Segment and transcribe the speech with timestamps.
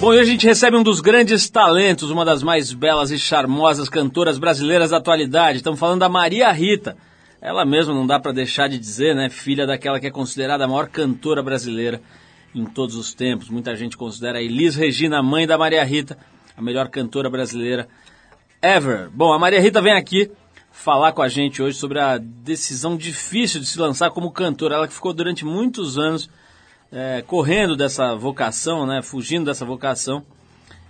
[0.00, 3.88] Bom, hoje a gente recebe um dos grandes talentos, uma das mais belas e charmosas
[3.88, 5.56] cantoras brasileiras da atualidade.
[5.56, 6.96] Estamos falando da Maria Rita.
[7.42, 9.28] Ela mesma não dá para deixar de dizer, né?
[9.28, 12.00] Filha daquela que é considerada a maior cantora brasileira
[12.54, 13.50] em todos os tempos.
[13.50, 16.16] Muita gente considera a Elis Regina, mãe da Maria Rita,
[16.56, 17.88] a melhor cantora brasileira
[18.62, 19.10] ever.
[19.10, 20.30] Bom, a Maria Rita vem aqui
[20.70, 24.76] falar com a gente hoje sobre a decisão difícil de se lançar como cantora.
[24.76, 26.30] Ela que ficou durante muitos anos
[26.92, 30.24] é, correndo dessa vocação, né, fugindo dessa vocação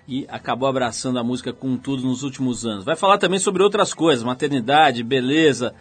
[0.07, 2.85] e acabou abraçando a música com tudo nos últimos anos.
[2.85, 5.75] Vai falar também sobre outras coisas, maternidade, beleza,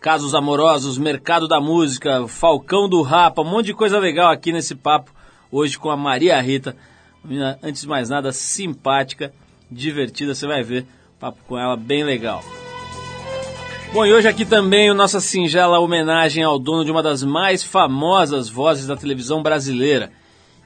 [0.00, 4.74] casos amorosos, mercado da música, Falcão do Rapa, um monte de coisa legal aqui nesse
[4.74, 5.12] papo
[5.52, 6.74] hoje com a Maria Rita.
[7.62, 9.32] Antes de mais nada, simpática,
[9.70, 10.86] divertida, você vai ver,
[11.20, 12.42] papo com ela bem legal.
[13.94, 17.62] Bom, e hoje aqui também a nossa singela homenagem ao dono de uma das mais
[17.62, 20.10] famosas vozes da televisão brasileira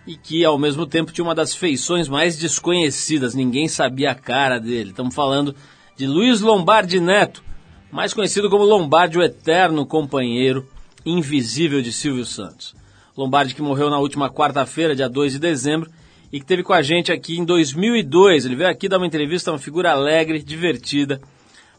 [0.06, 4.58] e que ao mesmo tempo tinha uma das feições mais desconhecidas, ninguém sabia a cara
[4.58, 4.92] dele.
[4.92, 5.54] Estamos falando
[5.94, 7.44] de Luiz Lombardi Neto,
[7.92, 10.66] mais conhecido como Lombardi, o eterno companheiro
[11.04, 12.74] invisível de Silvio Santos.
[13.14, 15.90] Lombardi que morreu na última quarta-feira, dia 2 de dezembro,
[16.32, 18.46] e que teve com a gente aqui em 2002.
[18.46, 21.20] Ele veio aqui dar uma entrevista, uma figura alegre, divertida,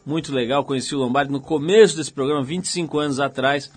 [0.04, 0.64] muito legal.
[0.64, 3.70] Conheci o Lombardi no começo desse programa, 25 anos atrás.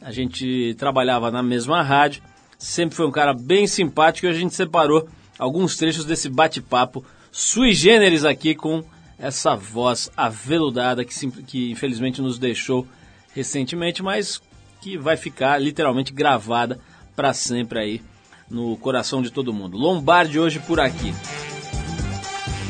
[0.00, 2.22] A gente trabalhava na mesma rádio.
[2.58, 7.72] Sempre foi um cara bem simpático e a gente separou alguns trechos desse bate-papo sui
[7.72, 8.84] generis aqui com
[9.18, 12.86] essa voz aveludada que, que infelizmente nos deixou
[13.34, 14.40] recentemente, mas
[14.80, 16.80] que vai ficar literalmente gravada
[17.14, 18.02] para sempre aí
[18.48, 19.76] no coração de todo mundo.
[19.76, 21.14] Lombardi hoje por aqui.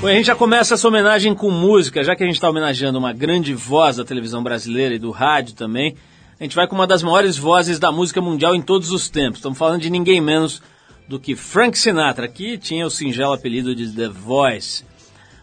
[0.01, 2.99] Bom, a gente já começa essa homenagem com música, já que a gente está homenageando
[2.99, 5.95] uma grande voz da televisão brasileira e do rádio também.
[6.41, 9.41] A gente vai com uma das maiores vozes da música mundial em todos os tempos.
[9.41, 10.63] Estamos falando de ninguém menos
[11.07, 14.87] do que Frank Sinatra, que tinha o singelo apelido de The Voice.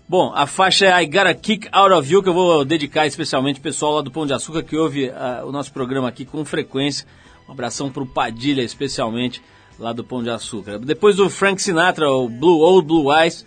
[0.09, 3.05] Bom, a faixa é I Got a Kick Out of You, que eu vou dedicar
[3.05, 6.25] especialmente ao pessoal lá do Pão de Açúcar que ouve uh, o nosso programa aqui
[6.25, 7.05] com frequência.
[7.47, 9.39] Um abração para o Padilha, especialmente
[9.77, 10.79] lá do Pão de Açúcar.
[10.79, 13.45] Depois do Frank Sinatra, o Blue Old Blue Eyes,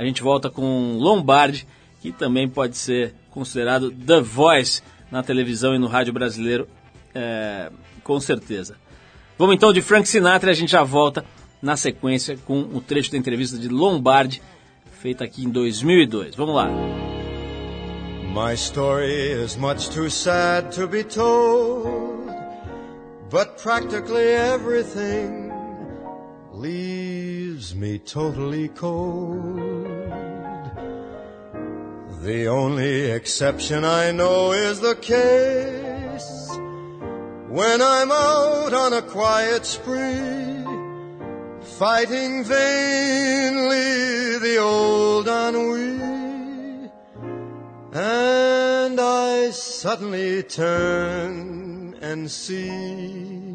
[0.00, 1.66] a gente volta com Lombardi,
[2.00, 6.66] que também pode ser considerado The Voice na televisão e no rádio brasileiro,
[7.14, 7.70] é,
[8.02, 8.76] com certeza.
[9.36, 11.22] Vamos então de Frank Sinatra e a gente já volta
[11.60, 14.40] na sequência com o trecho da entrevista de Lombardi,
[15.02, 16.34] feita aqui em 2002.
[16.34, 16.70] Vamos lá.
[18.32, 22.32] My story is much too sad to be told,
[23.30, 25.49] but practically everything
[26.60, 29.86] leaves me totally cold.
[32.22, 36.50] The only exception I know is the case
[37.48, 40.64] when I'm out on a quiet spree,
[41.78, 45.98] fighting vainly the old ennui,
[47.94, 53.49] and I suddenly turn and see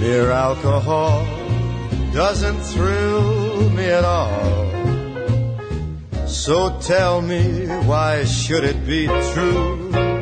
[0.00, 1.24] Beer alcohol
[2.12, 4.64] doesn't thrill me at all.
[6.26, 10.13] So tell me, why should it be true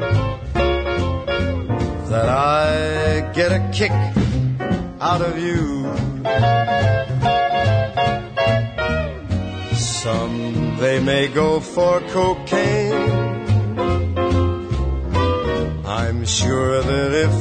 [2.13, 3.91] that I get a kick
[5.01, 5.87] out of you?
[9.75, 12.93] Some they may go for cocaine.
[15.87, 17.35] I'm sure that if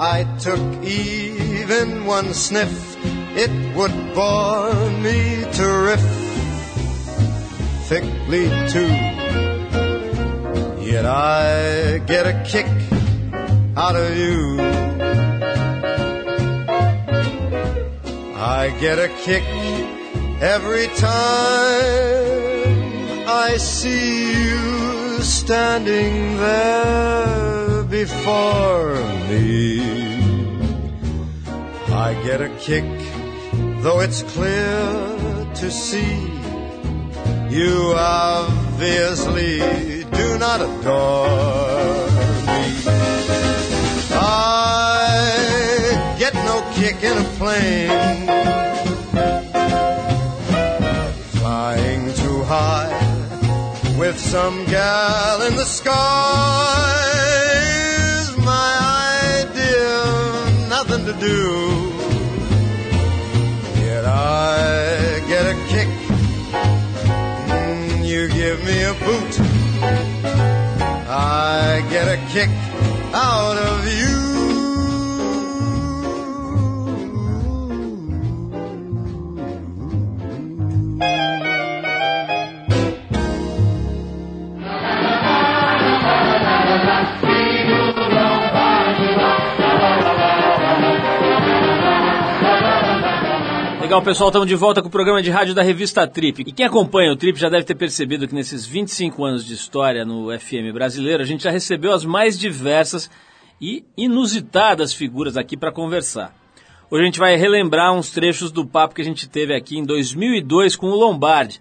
[0.00, 2.96] I took even one sniff,
[3.36, 8.92] it would bore me terrifically too.
[10.90, 12.77] Yet I get a kick
[13.78, 14.58] out of you.
[18.34, 19.44] I get a kick
[20.42, 21.08] every time
[23.28, 28.96] I see you standing there before
[29.28, 29.80] me.
[32.06, 32.88] I get a kick,
[33.84, 34.74] though it's clear
[35.60, 36.16] to see
[37.48, 39.60] you obviously
[40.20, 41.97] do not adore
[47.10, 48.26] in a plane
[51.38, 52.94] Flying too high
[53.98, 57.02] with some gal in the sky
[58.20, 58.70] is my
[59.42, 61.40] idea nothing to do.
[63.82, 65.88] Yet I get a kick.
[67.48, 69.40] Mm, you give me a boot.
[71.10, 72.50] I get a kick
[73.12, 73.87] out of
[93.98, 96.44] Legal, pessoal, estamos de volta com o programa de rádio da revista Trip.
[96.46, 100.04] E quem acompanha o Trip já deve ter percebido que nesses 25 anos de história
[100.04, 103.10] no FM brasileiro, a gente já recebeu as mais diversas
[103.60, 106.32] e inusitadas figuras aqui para conversar.
[106.88, 109.84] Hoje a gente vai relembrar uns trechos do papo que a gente teve aqui em
[109.84, 111.60] 2002 com o Lombardi,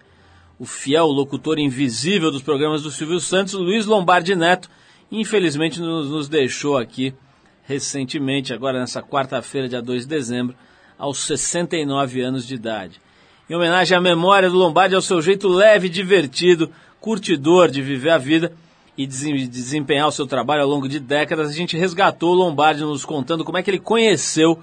[0.59, 4.69] o fiel locutor invisível dos programas do Silvio Santos, Luiz Lombardi Neto,
[5.11, 7.15] infelizmente nos, deixou aqui
[7.63, 10.55] recentemente, agora nessa quarta-feira, dia 2 de dezembro,
[10.97, 13.01] aos 69 anos de idade.
[13.49, 18.17] Em homenagem à memória do Lombardi, ao seu jeito leve, divertido, curtidor de viver a
[18.17, 18.51] vida
[18.97, 23.05] e desempenhar o seu trabalho ao longo de décadas, a gente resgatou o Lombardi nos
[23.05, 24.59] contando como é que ele conheceu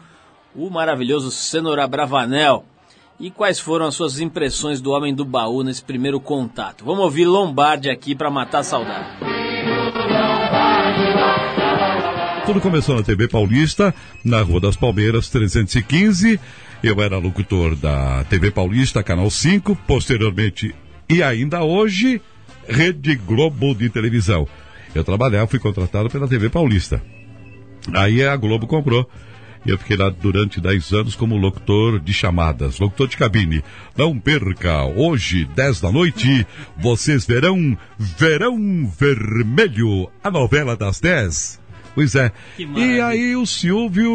[0.54, 2.64] o maravilhoso Cenoura Bravanel
[3.18, 6.84] e quais foram as suas impressões do Homem do Baú nesse primeiro contato.
[6.84, 9.06] Vamos ouvir Lombardi aqui para matar a saudade.
[12.46, 16.38] Tudo começou na TV Paulista, na Rua das Palmeiras 315.
[16.82, 20.74] Eu era locutor da TV Paulista, Canal 5, posteriormente
[21.08, 22.20] e ainda hoje,
[22.68, 24.46] Rede Globo de televisão.
[24.94, 27.02] Eu trabalhava, fui contratado pela TV Paulista.
[27.94, 29.08] Aí a Globo comprou.
[29.64, 33.64] E eu fiquei lá durante 10 anos como locutor de chamadas, locutor de cabine.
[33.96, 41.63] Não perca, hoje, 10 da noite, vocês verão Verão Vermelho, a novela das 10.
[41.94, 42.32] Pois é.
[42.58, 44.10] E aí o Silvio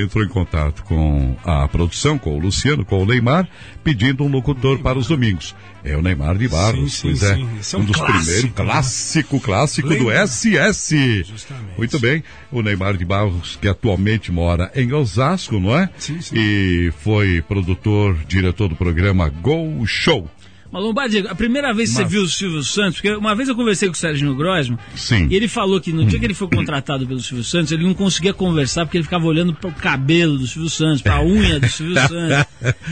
[0.00, 3.48] entrou em contato com a produção, com o Luciano, com o Neymar,
[3.82, 5.54] pedindo um locutor para os domingos.
[5.84, 7.34] É o Neymar de Barros, sim, sim, pois é.
[7.34, 7.76] Sim.
[7.76, 8.50] É um, um, dos clássico, primeiros, né?
[8.54, 10.22] clássico, clássico Lembra?
[10.22, 11.24] do SS.
[11.24, 11.76] Justamente.
[11.76, 12.22] Muito bem.
[12.52, 15.90] O Neymar de Barros, que atualmente mora em Osasco, não é?
[15.98, 16.36] Sim, sim.
[16.36, 20.30] E foi produtor, diretor do programa Go Show.
[20.72, 22.08] Mas Lombardi, a primeira vez que Mas...
[22.08, 25.28] você viu o Silvio Santos, porque uma vez eu conversei com o Sérgio Grosman, Sim.
[25.30, 26.06] e ele falou que no hum.
[26.06, 29.26] dia que ele foi contratado pelo Silvio Santos, ele não conseguia conversar porque ele ficava
[29.26, 32.46] olhando para o cabelo do Silvio Santos, para a unha do Silvio Santos.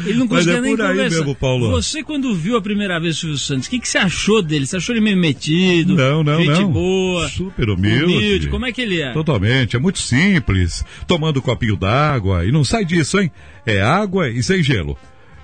[0.04, 1.16] Ele não conseguia é nem conversar.
[1.16, 1.70] Mesmo, Paulo.
[1.70, 4.66] Você, quando viu a primeira vez o Silvio Santos, o que, que você achou dele?
[4.66, 5.94] Você achou ele meio metido?
[5.94, 6.70] Não, não, gente não.
[6.70, 7.28] boa.
[7.30, 8.04] Super humilde.
[8.04, 8.48] humilde.
[8.48, 9.12] Como é que ele é?
[9.12, 9.74] Totalmente.
[9.74, 10.84] É muito simples.
[11.06, 12.44] Tomando um copinho d'água.
[12.44, 13.30] E não sai disso, hein?
[13.64, 14.98] É água e sem gelo.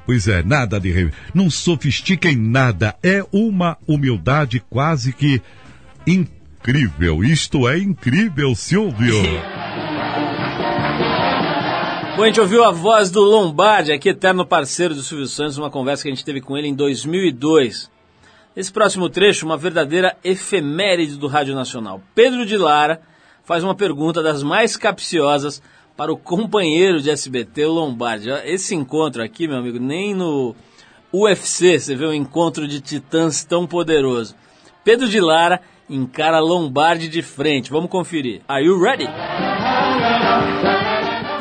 [0.06, 1.10] Pois é, nada de.
[1.34, 2.94] Não sofistica em nada.
[3.02, 5.42] É uma humildade quase que
[6.06, 7.24] incrível.
[7.24, 9.20] Isto é incrível, Silvio.
[12.16, 15.70] Bom, a gente ouviu a voz do Lombardi, aqui eterno parceiro do Silvio Santos, uma
[15.70, 17.90] conversa que a gente teve com ele em 2002.
[18.54, 22.00] Nesse próximo trecho, uma verdadeira efeméride do Rádio Nacional.
[22.14, 23.02] Pedro de Lara
[23.44, 25.60] faz uma pergunta das mais capciosas
[25.96, 28.28] para o companheiro de SBT, o Lombardi.
[28.44, 30.54] Esse encontro aqui, meu amigo, nem no
[31.12, 34.34] UFC você vê um encontro de titãs tão poderoso.
[34.84, 37.70] Pedro de Lara encara Lombardi de frente.
[37.70, 38.42] Vamos conferir.
[38.46, 39.06] Are you ready?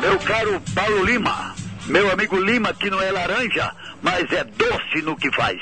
[0.00, 1.54] Meu caro Paulo Lima,
[1.86, 5.58] meu amigo Lima que não é laranja, mas é doce no que faz.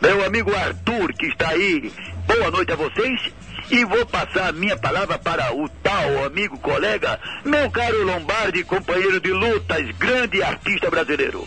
[0.00, 1.92] Meu amigo Arthur que está aí,
[2.26, 3.32] boa noite a vocês
[3.70, 9.20] e vou passar a minha palavra para o tal amigo colega, meu caro Lombardi, companheiro
[9.20, 11.46] de lutas, grande artista brasileiro.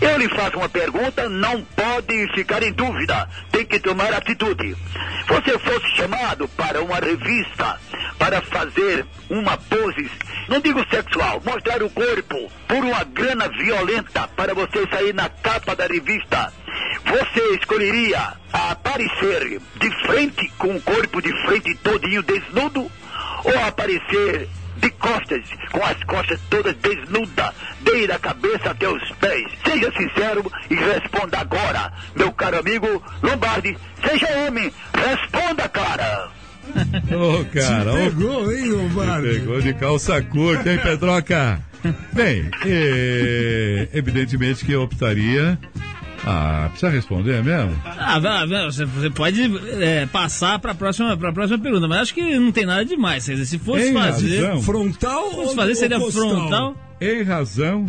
[0.00, 4.76] Eu lhe faço uma pergunta, não pode ficar em dúvida, tem que tomar atitude.
[5.28, 7.78] Você fosse chamado para uma revista
[8.18, 10.10] para fazer uma pose,
[10.48, 15.74] não digo sexual, mostrar o corpo por uma grana violenta para você sair na capa
[15.76, 16.52] da revista
[17.04, 22.90] você escolheria aparecer de frente com o corpo de frente todinho desnudo
[23.44, 24.48] ou aparecer
[24.80, 29.46] de costas, com as costas todas desnudas, desde a cabeça até os pés.
[29.64, 33.76] Seja sincero e responda agora, meu caro amigo Lombardi.
[34.06, 36.28] Seja homem, responda, cara.
[37.12, 37.92] Ô, oh, cara.
[37.92, 39.28] Te pegou, hein, Lombardi?
[39.40, 41.60] pegou de calça curta, hein, Pedroca?
[42.12, 45.58] Bem, é, evidentemente que eu optaria
[46.24, 47.80] ah, precisa responder mesmo?
[47.84, 48.18] Ah,
[48.70, 49.42] você, pode
[49.82, 53.24] é, passar para a próxima, próxima pergunta, mas acho que não tem nada demais.
[53.24, 54.46] Se fosse em fazer.
[54.46, 54.62] Razão.
[54.62, 56.76] Frontal fosse fazer, seria ou frontal.
[57.00, 57.86] Em razão.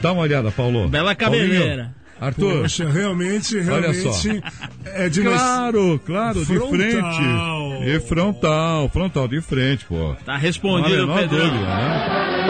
[0.00, 0.88] Dá uma olhada, Paulo.
[0.88, 1.94] Bela cabeleira.
[2.20, 2.62] Arthur.
[2.62, 4.06] Poxa, realmente, realmente.
[4.06, 4.30] Olha só.
[4.84, 6.70] É de Claro, claro, frontal.
[6.70, 7.20] de frente.
[7.84, 10.14] E frontal, frontal de frente, pô.
[10.24, 11.36] Tá respondido, Pedro.
[11.36, 12.41] Dúvida, né?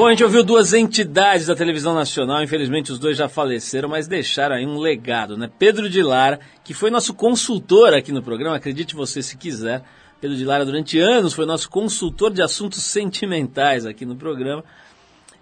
[0.00, 4.08] Bom, a gente ouviu duas entidades da televisão nacional, infelizmente os dois já faleceram, mas
[4.08, 5.50] deixaram aí um legado, né?
[5.58, 9.84] Pedro de Lara, que foi nosso consultor aqui no programa, acredite você se quiser.
[10.18, 14.64] Pedro de Lara durante anos foi nosso consultor de assuntos sentimentais aqui no programa.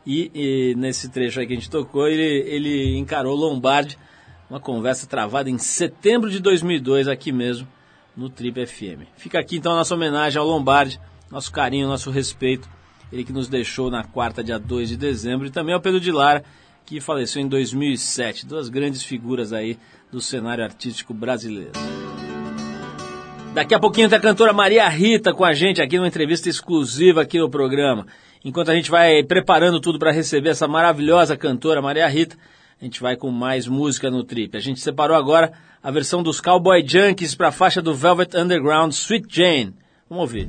[0.05, 3.97] E, e nesse trecho aí que a gente tocou, ele, ele encarou Lombardi,
[4.51, 7.69] uma conversa travada em setembro de 2002 aqui mesmo
[8.17, 9.07] no Trip FM.
[9.17, 11.01] Fica aqui então a nossa homenagem ao Lombardi,
[11.31, 12.69] nosso carinho, nosso respeito
[13.13, 16.13] ele que nos deixou na quarta, dia 2 de dezembro, e também ao Pedro de
[16.13, 16.45] Lara,
[16.85, 18.47] que faleceu em 2007.
[18.47, 19.79] Duas grandes figuras aí
[20.11, 21.73] do cenário artístico brasileiro.
[23.55, 27.23] Daqui a pouquinho tem a cantora Maria Rita com a gente aqui numa entrevista exclusiva
[27.23, 28.07] aqui no programa.
[28.45, 32.37] Enquanto a gente vai preparando tudo para receber essa maravilhosa cantora Maria Rita,
[32.81, 34.57] a gente vai com mais música no trip.
[34.57, 38.93] A gente separou agora a versão dos Cowboy Junkies para a faixa do Velvet Underground
[38.93, 39.75] Sweet Jane.
[40.09, 40.49] Vamos ouvir.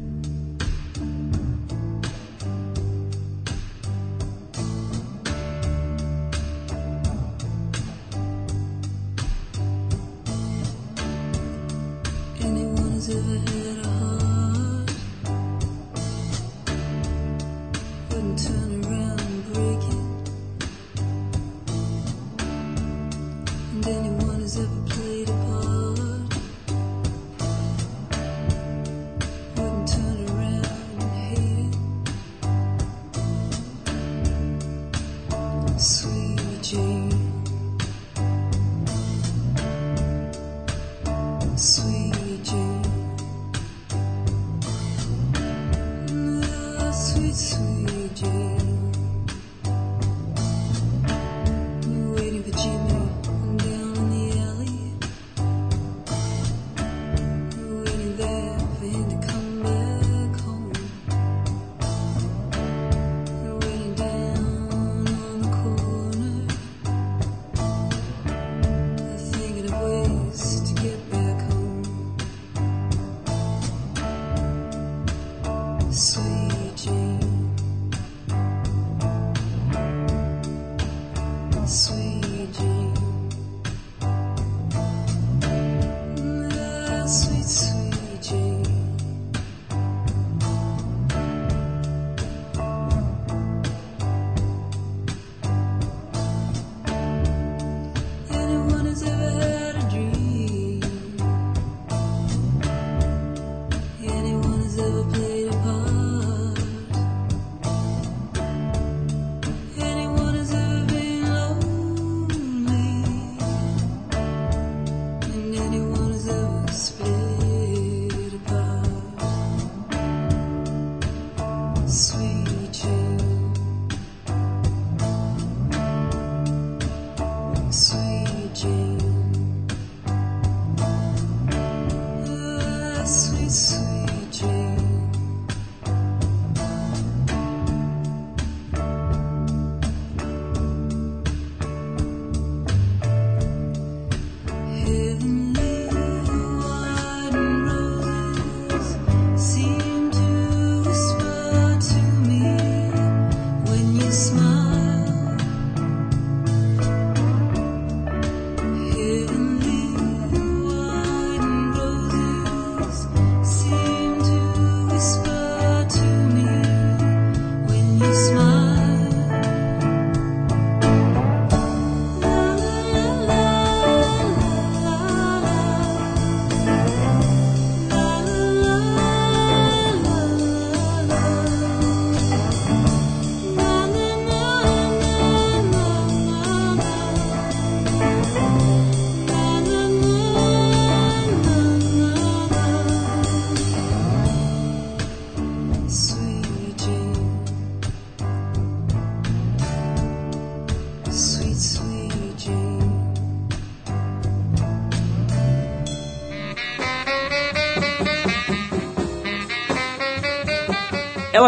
[47.30, 48.59] 你随。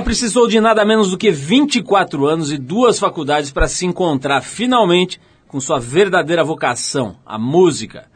[0.02, 4.42] Ela precisou de nada menos do que 24 anos e duas faculdades para se encontrar
[4.42, 8.08] finalmente com sua verdadeira vocação, a música.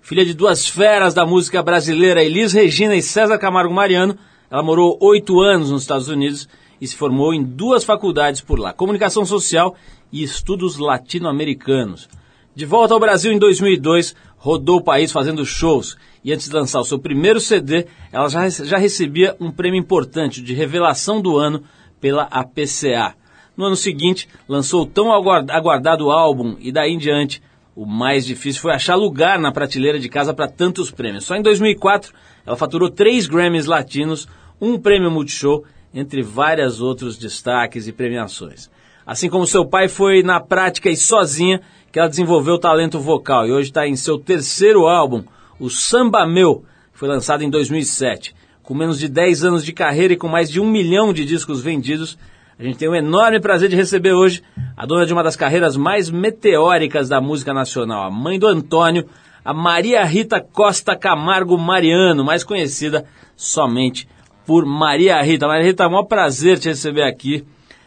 [0.00, 4.16] Filha de duas feras da música brasileira, Elis Regina e César Camargo Mariano,
[4.48, 6.48] ela morou oito anos nos Estados Unidos
[6.80, 9.74] e se formou em duas faculdades por lá, Comunicação Social
[10.12, 12.08] e Estudos Latino-Americanos.
[12.54, 16.80] De volta ao Brasil em 2002, rodou o país fazendo shows e antes de lançar
[16.80, 21.62] o seu primeiro CD, ela já, já recebia um prêmio importante de revelação do ano
[22.00, 23.14] pela APCA.
[23.56, 27.40] No ano seguinte, lançou o tão aguard- aguardado álbum e daí em diante,
[27.76, 31.24] o mais difícil foi achar lugar na prateleira de casa para tantos prêmios.
[31.24, 32.12] Só em 2004,
[32.44, 34.26] ela faturou três Grammys latinos,
[34.60, 38.68] um prêmio Multishow, entre vários outros destaques e premiações.
[39.06, 41.60] Assim como seu pai foi na prática e sozinha
[41.92, 45.22] que ela desenvolveu talento vocal e hoje está em seu terceiro álbum,
[45.60, 48.34] o Samba Meu, que foi lançado em 2007.
[48.62, 51.60] Com menos de 10 anos de carreira e com mais de um milhão de discos
[51.60, 52.16] vendidos,
[52.58, 54.42] a gente tem o enorme prazer de receber hoje
[54.74, 59.06] a dona de uma das carreiras mais meteóricas da música nacional, a mãe do Antônio,
[59.44, 63.04] a Maria Rita Costa Camargo Mariano, mais conhecida
[63.36, 64.08] somente
[64.46, 65.46] por Maria Rita.
[65.46, 67.44] Maria Rita, é um prazer te receber aqui.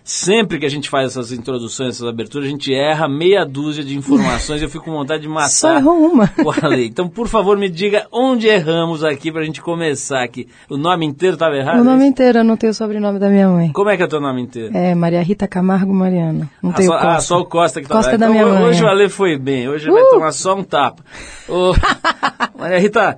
[0.07, 3.97] Sempre que a gente faz essas introduções, essas aberturas, a gente erra meia dúzia de
[3.97, 6.31] informações e eu fico com vontade de matar Só errou uma.
[6.45, 6.85] o Ale.
[6.85, 10.47] Então, por favor, me diga onde erramos aqui pra gente começar aqui.
[10.69, 11.81] O nome inteiro estava errado?
[11.81, 13.71] O nome é inteiro, eu não tenho o sobrenome da minha mãe.
[13.71, 14.77] Como é que é o teu nome inteiro?
[14.77, 16.47] É Maria Rita Camargo Mariano.
[16.61, 17.09] Não Ah, tenho só, Costa.
[17.15, 18.63] ah, só o Costa que tá Costa da Então, minha mãe.
[18.63, 18.91] Hoje o é.
[18.91, 20.09] Ale foi bem, hoje ele vai Uh!
[20.11, 21.03] tomar só um tapa.
[21.49, 21.73] Ô,
[22.59, 23.17] Maria Rita,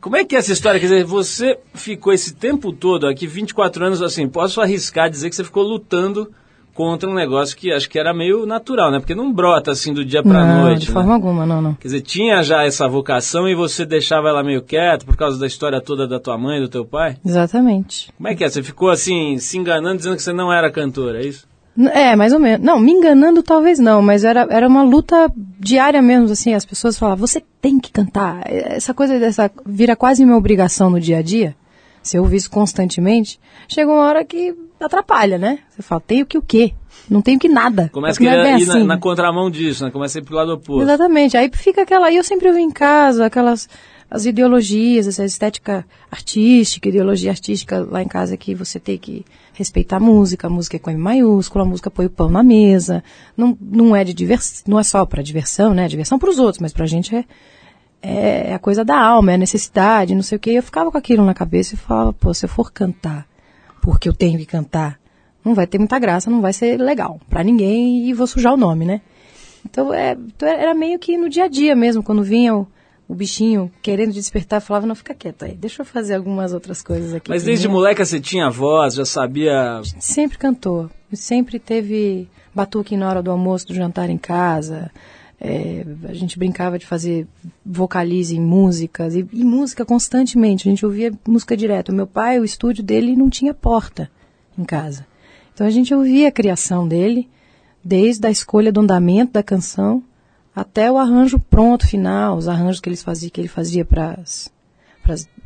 [0.00, 0.78] como é que é essa história?
[0.78, 5.36] Quer dizer, você ficou esse tempo todo aqui, 24 anos, assim, posso arriscar dizer que
[5.36, 6.30] você ficou lutando
[6.74, 8.98] contra um negócio que acho que era meio natural, né?
[8.98, 10.80] Porque não brota assim do dia pra não, noite.
[10.80, 10.92] de né?
[10.92, 11.74] forma alguma, não, não.
[11.74, 15.46] Quer dizer, tinha já essa vocação e você deixava ela meio quieta por causa da
[15.46, 17.16] história toda da tua mãe e do teu pai?
[17.24, 18.12] Exatamente.
[18.16, 18.50] Como é que é?
[18.50, 21.46] Você ficou assim, se enganando, dizendo que você não era cantora, é isso?
[21.76, 22.64] É, mais ou menos.
[22.64, 26.98] Não, me enganando talvez não, mas era, era uma luta diária mesmo, assim, as pessoas
[26.98, 28.42] falavam, você tem que cantar.
[28.46, 31.56] Essa coisa dessa vira quase uma obrigação no dia a dia.
[32.02, 35.60] Se eu ouvir isso constantemente, chega uma hora que atrapalha, né?
[35.70, 36.74] Você fala, tenho que o quê?
[37.08, 37.90] Não tenho que nada.
[37.92, 38.84] Começa não é ir na, assim.
[38.84, 39.90] na contramão disso, né?
[39.90, 40.82] Começa a ir pro lado oposto.
[40.82, 41.36] Exatamente.
[41.36, 42.10] Aí fica aquela.
[42.10, 43.68] E eu sempre ouvi em casa aquelas
[44.10, 49.96] as ideologias, essa estética artística, ideologia artística lá em casa que você tem que respeitar
[49.96, 53.02] a música, a música é com M maiúsculo, a música põe o pão na mesa.
[53.36, 55.88] Não, não é de divers, não é só para diversão, né?
[55.88, 59.38] Diversão para os outros, mas pra gente é, é a coisa da alma, é a
[59.38, 60.50] necessidade, não sei o quê.
[60.50, 63.26] Eu ficava com aquilo na cabeça e falava, pô, se eu for cantar
[63.80, 64.98] porque eu tenho que cantar,
[65.44, 68.56] não vai ter muita graça, não vai ser legal pra ninguém e vou sujar o
[68.56, 69.02] nome, né?
[69.64, 72.66] Então, é, então era meio que no dia a dia mesmo, quando vinha o,
[73.08, 77.12] o bichinho querendo despertar, falava, não, fica quieto aí, deixa eu fazer algumas outras coisas
[77.12, 77.30] aqui.
[77.30, 77.82] Mas desde primeiro.
[77.82, 79.80] moleca você tinha voz, já sabia.
[79.98, 84.90] Sempre cantou, sempre teve batuque na hora do almoço, do jantar em casa,
[85.40, 87.26] é, a gente brincava de fazer
[87.64, 91.90] vocalize em músicas, e, e música constantemente, a gente ouvia música direto.
[91.90, 94.10] O meu pai, o estúdio dele não tinha porta
[94.56, 95.06] em casa.
[95.52, 97.28] Então a gente ouvia a criação dele,
[97.82, 100.02] desde a escolha do andamento da canção
[100.54, 104.16] até o arranjo pronto final, os arranjos que, eles fazia, que ele fazia para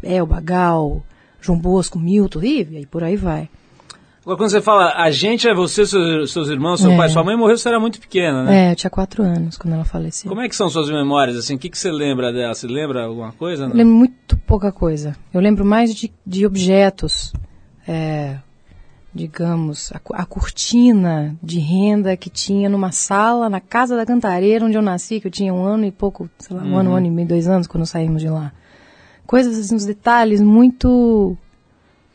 [0.03, 1.03] Elba, Gal,
[1.41, 3.49] João Bosco, Milton, e, e por aí vai.
[4.23, 6.97] Agora, quando você fala a gente é você, seus, seus irmãos, seu É.
[6.99, 8.69] pai, sua mãe morreu, você era muito pequena, né?
[8.69, 10.29] É, eu tinha quatro anos quando ela faleceu.
[10.29, 11.55] Como é que são suas memórias, assim?
[11.55, 12.53] O que, que você lembra dela?
[12.55, 13.65] Você lembra alguma coisa?
[13.65, 13.77] Eu Não?
[13.77, 15.17] lembro muito pouca coisa.
[15.33, 17.33] Eu lembro mais de, de objetos,
[17.87, 18.37] é,
[19.19, 24.79] digamos, a, a cortina de renda que tinha numa sala na casa da Cantareira, onde
[24.79, 27.07] eu nasci, que eu tinha um ano e pouco, sei lá, um ano, um ano
[27.07, 28.53] e meio, dois anos quando saímos de lá.
[29.27, 31.37] Coisas assim, uns detalhes muito.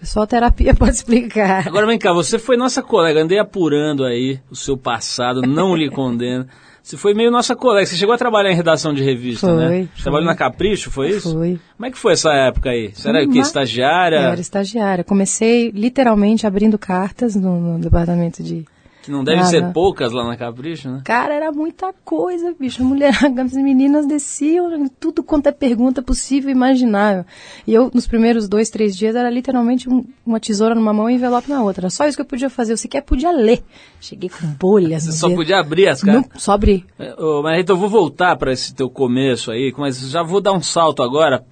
[0.03, 1.67] Só a terapia pode explicar.
[1.67, 5.89] Agora vem cá, você foi nossa colega, andei apurando aí o seu passado, não lhe
[5.89, 6.45] condeno.
[6.81, 9.67] Você foi meio nossa colega, você chegou a trabalhar em redação de revista, Foi, né?
[9.67, 10.03] foi.
[10.03, 11.31] Trabalhou na Capricho, foi isso?
[11.31, 11.57] Foi.
[11.77, 12.91] Como é que foi essa época aí?
[12.93, 13.39] Você era o quê?
[13.39, 14.17] Estagiária?
[14.17, 15.01] Eu era estagiária.
[15.01, 18.65] Comecei literalmente abrindo cartas no, no departamento de
[19.03, 21.01] Que não deve ser poucas lá na Capricho, né?
[21.03, 22.81] Cara, era muita coisa, bicho.
[22.81, 27.25] A mulher, as meninas desciam tudo quanto é pergunta possível e imaginável.
[27.67, 31.13] E eu, nos primeiros dois, três dias, era literalmente um- uma tesoura numa mão e
[31.13, 31.81] um envelope na outra.
[31.83, 32.73] Era só isso que eu podia fazer.
[32.73, 33.61] Eu sequer podia ler.
[33.99, 35.03] Cheguei com bolhas.
[35.03, 35.35] Você só dedo.
[35.37, 36.21] podia abrir as caras.
[36.21, 36.85] Não, só abrir.
[36.97, 40.39] É, Ô, mas então eu vou voltar para esse teu começo aí, mas já vou
[40.39, 41.43] dar um salto agora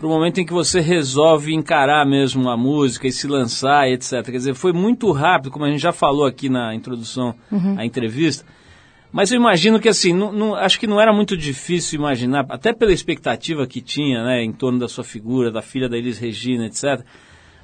[0.00, 4.24] para o momento em que você resolve encarar mesmo a música e se lançar etc.
[4.24, 7.34] Quer dizer, foi muito rápido, como a gente já falou aqui na introdução
[7.78, 8.44] à entrevista.
[9.12, 12.72] Mas eu imagino que assim, não- não- acho que não era muito difícil imaginar, até
[12.72, 16.64] pela expectativa que tinha, né, em torno da sua figura, da filha da Elis Regina,
[16.66, 17.04] etc.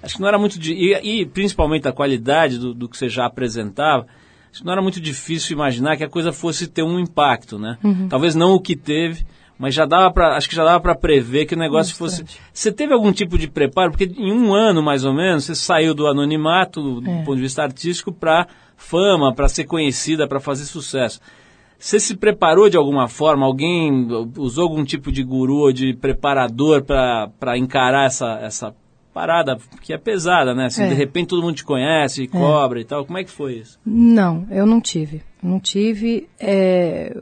[0.03, 3.25] Acho que não era muito e, e principalmente a qualidade do, do que você já
[3.25, 4.07] apresentava.
[4.53, 7.79] Acho que não era muito difícil imaginar que a coisa fosse ter um impacto, né?
[8.09, 9.25] Talvez não o que teve,
[9.59, 12.25] mas já dava para, acho que já dava para prever que o negócio fosse.
[12.53, 13.91] Você teve algum tipo de preparo?
[13.91, 17.23] Porque em um ano mais ou menos você saiu do anonimato do É.
[17.25, 21.21] ponto de vista artístico para fama, para ser conhecida, para fazer sucesso.
[21.79, 23.45] Você se preparou de alguma forma?
[23.47, 24.07] Alguém
[24.39, 28.75] usou algum tipo de guru ou de preparador para encarar essa, essa
[29.13, 30.67] parada que é pesada, né?
[30.67, 30.89] Assim, É.
[30.89, 33.05] De repente todo mundo te conhece, e cobra e tal.
[33.07, 33.79] Como é que foi isso?
[33.85, 35.23] Não, eu não tive.
[35.43, 36.29] Não tive.
[36.41, 37.15] é,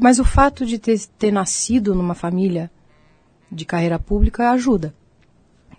[0.00, 2.70] Mas o fato de ter, ter nascido numa família
[3.50, 4.94] de carreira pública ajuda.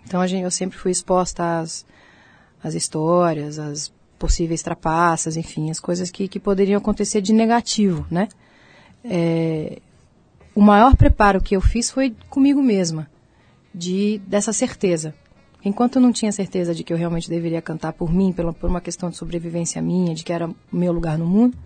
[0.04, 1.84] Então a gente, eu sempre fui exposta às,
[2.62, 8.28] às histórias, às possíveis trapaças, enfim, as coisas que, que poderiam acontecer de negativo, né?
[9.04, 9.80] É,
[10.54, 13.10] o maior preparo que eu fiz foi comigo mesma,
[13.74, 15.14] de dessa certeza.
[15.62, 18.70] Enquanto eu não tinha certeza de que eu realmente deveria cantar por mim, pela, por
[18.70, 21.56] uma questão de sobrevivência minha, de que era o meu lugar no mundo,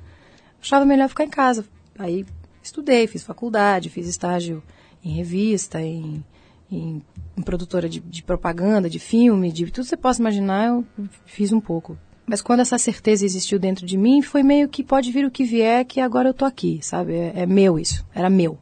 [0.61, 1.65] achava melhor ficar em casa.
[1.99, 2.25] Aí
[2.63, 4.63] estudei, fiz faculdade, fiz estágio
[5.05, 6.25] em revista, em,
[6.71, 7.03] em,
[7.37, 10.85] em produtora de, de propaganda, de filme, de tudo que você possa imaginar, eu
[11.25, 11.99] fiz um pouco.
[12.27, 15.43] Mas quando essa certeza existiu dentro de mim, foi meio que pode vir o que
[15.43, 17.15] vier, que agora eu tô aqui, sabe?
[17.15, 18.57] É, é meu isso, era meu.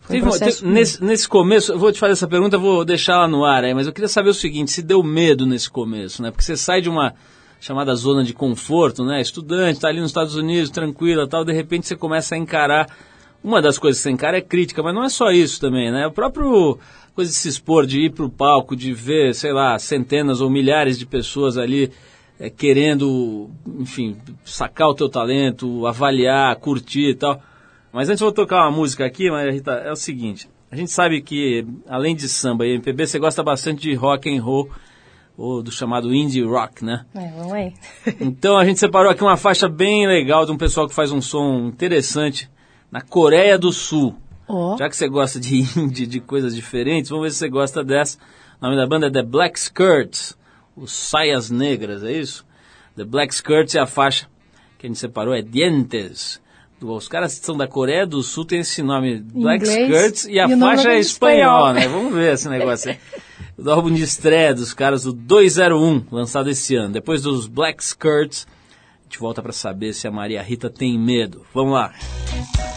[0.00, 3.28] Foi um processo nesse, nesse começo, eu vou te fazer essa pergunta, vou deixar ela
[3.28, 6.30] no ar aí, mas eu queria saber o seguinte, se deu medo nesse começo, né?
[6.30, 7.14] Porque você sai de uma
[7.60, 9.20] chamada zona de conforto, né?
[9.20, 12.88] Estudante, tá ali nos Estados Unidos, tranquila tal, de repente você começa a encarar.
[13.42, 16.06] Uma das coisas que você encara é crítica, mas não é só isso também, né?
[16.06, 16.78] O próprio
[17.14, 20.98] coisa de se expor, de ir pro palco, de ver, sei lá, centenas ou milhares
[20.98, 21.90] de pessoas ali
[22.38, 27.40] é, querendo, enfim, sacar o teu talento, avaliar, curtir e tal.
[27.92, 30.48] Mas antes eu vou tocar uma música aqui, Maria Rita, é o seguinte.
[30.70, 34.40] A gente sabe que, além de samba e MPB, você gosta bastante de rock and
[34.40, 34.70] roll,
[35.36, 37.04] ou do chamado indie rock, né?
[37.14, 37.72] É, vamos aí.
[38.20, 41.20] Então a gente separou aqui uma faixa bem legal de um pessoal que faz um
[41.20, 42.48] som interessante
[42.90, 44.16] na Coreia do Sul.
[44.48, 44.76] Ó.
[44.76, 48.18] Já que você gosta de indie, de coisas diferentes, vamos ver se você gosta dessa.
[48.60, 50.36] O nome da banda é The Black Skirts,
[50.76, 52.44] os Saias Negras, é isso?
[52.96, 54.26] The Black Skirts e a faixa
[54.78, 56.40] que a gente separou é Dientes.
[56.82, 60.40] Os caras que são da Coreia do Sul tem esse nome Black Inglês, Skirts e
[60.40, 61.86] a e o faixa é é espanhol, né?
[61.86, 62.98] Vamos ver esse negócio aí.
[63.58, 66.94] Do álbum de estreia dos caras, o 201, lançado esse ano.
[66.94, 71.44] Depois dos Black Skirts, a gente volta pra saber se a Maria Rita tem medo.
[71.52, 71.92] Vamos lá.
[72.32, 72.69] I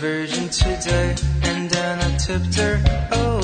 [0.00, 2.80] virgin today and then I tipped her
[3.12, 3.39] over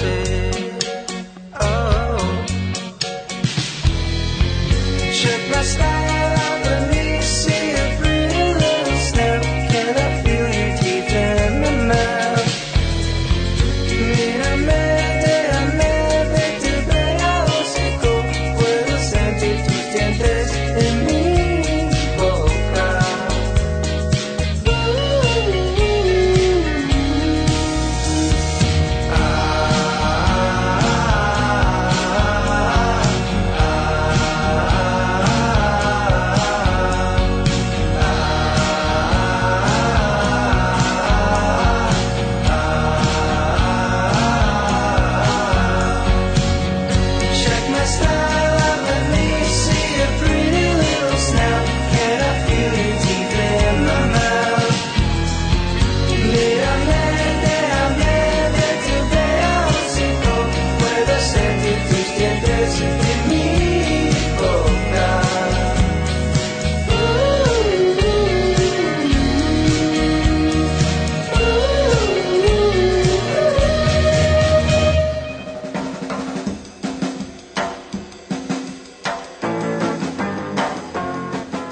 [0.00, 0.57] say.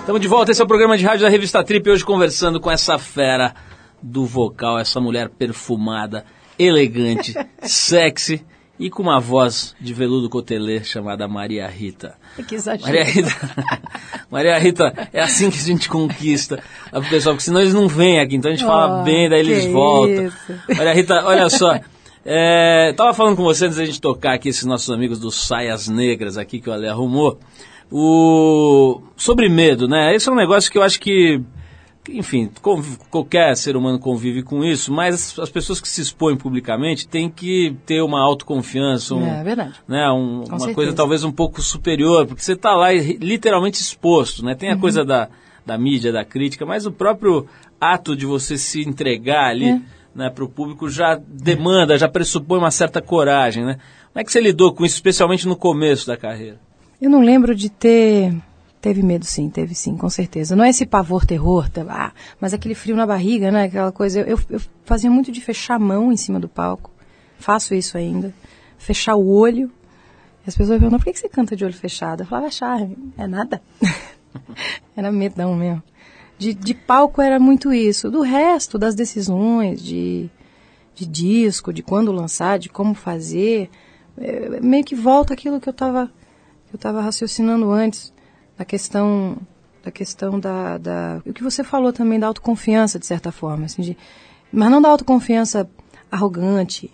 [0.07, 2.71] Estamos de volta, esse é o programa de rádio da revista Trip, hoje conversando com
[2.71, 3.53] essa fera
[4.01, 6.25] do vocal, essa mulher perfumada,
[6.57, 8.47] elegante, sexy
[8.79, 12.15] e com uma voz de veludo cotelê chamada Maria Rita.
[12.47, 12.87] Que exagero.
[12.87, 13.81] Maria Rita,
[14.31, 18.21] Maria Rita, é assim que a gente conquista a pessoa, porque senão eles não vêm
[18.21, 20.27] aqui, então a gente fala Oh, bem, daí eles voltam.
[20.27, 20.55] isso.
[20.69, 21.81] Maria Rita, olha só,
[22.25, 25.89] é, tava falando com você antes da gente tocar aqui esses nossos amigos dos Saias
[25.89, 27.41] Negras aqui que o Ale arrumou,
[27.91, 30.15] o, sobre medo, né?
[30.15, 31.41] Esse é um negócio que eu acho que
[32.09, 32.49] enfim,
[33.11, 37.75] qualquer ser humano convive com isso, mas as pessoas que se expõem publicamente têm que
[37.85, 39.75] ter uma autoconfiança, um, É verdade.
[39.89, 40.73] né, um- uma certeza.
[40.75, 44.53] coisa talvez um pouco superior, porque você está lá literalmente exposto, né?
[44.53, 44.57] Uhum.
[44.59, 45.29] Tem a coisa da,
[45.67, 47.45] da mídia, da crítica, mas o próprio
[47.81, 49.81] ato de você se entregar ali É.
[50.15, 53.79] né, para o público já demanda, já pressupõe uma certa coragem, né?
[54.13, 56.61] Como é que você lidou com isso, especialmente no começo da carreira?
[57.01, 58.35] Eu não lembro de ter.
[58.81, 60.55] Teve medo, sim, teve sim, com certeza.
[60.55, 63.65] Não é esse pavor, terror, tá, ah, mas aquele frio na barriga, né?
[63.65, 64.21] Aquela coisa.
[64.21, 66.91] Eu, eu fazia muito de fechar a mão em cima do palco.
[67.39, 68.33] Faço isso ainda.
[68.79, 69.71] Fechar o olho.
[70.47, 72.23] E as pessoas perguntam, por que você canta de olho fechado?
[72.23, 73.61] Eu falava, é charme, é nada.
[74.97, 75.83] era medão mesmo.
[76.39, 78.11] De, de palco era muito isso.
[78.11, 80.31] Do resto, das decisões, de,
[80.95, 83.71] de disco, de quando lançar, de como fazer,
[84.17, 86.11] é, meio que volta aquilo que eu estava
[86.73, 88.13] eu estava raciocinando antes
[88.57, 89.37] da questão
[89.83, 93.83] da questão da, da o que você falou também da autoconfiança de certa forma assim
[93.83, 93.97] de,
[94.53, 95.69] mas não da autoconfiança
[96.11, 96.91] arrogante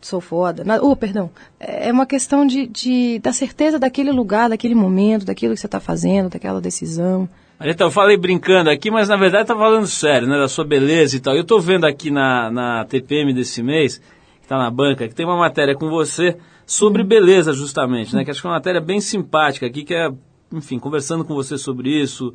[0.00, 4.74] sou foda na, oh, perdão é uma questão de, de da certeza daquele lugar daquele
[4.74, 9.16] momento daquilo que você está fazendo daquela decisão Então, eu falei brincando aqui, mas na
[9.16, 10.36] verdade tá falando sério, né?
[10.36, 11.34] Da sua beleza e tal.
[11.34, 13.98] Eu tô vendo aqui na, na TPM desse mês,
[14.42, 16.36] que tá na banca, que tem uma matéria com você
[16.66, 18.24] sobre beleza, justamente, né?
[18.24, 20.10] Que acho que é uma matéria bem simpática aqui, que é,
[20.52, 22.32] enfim, conversando com você sobre isso.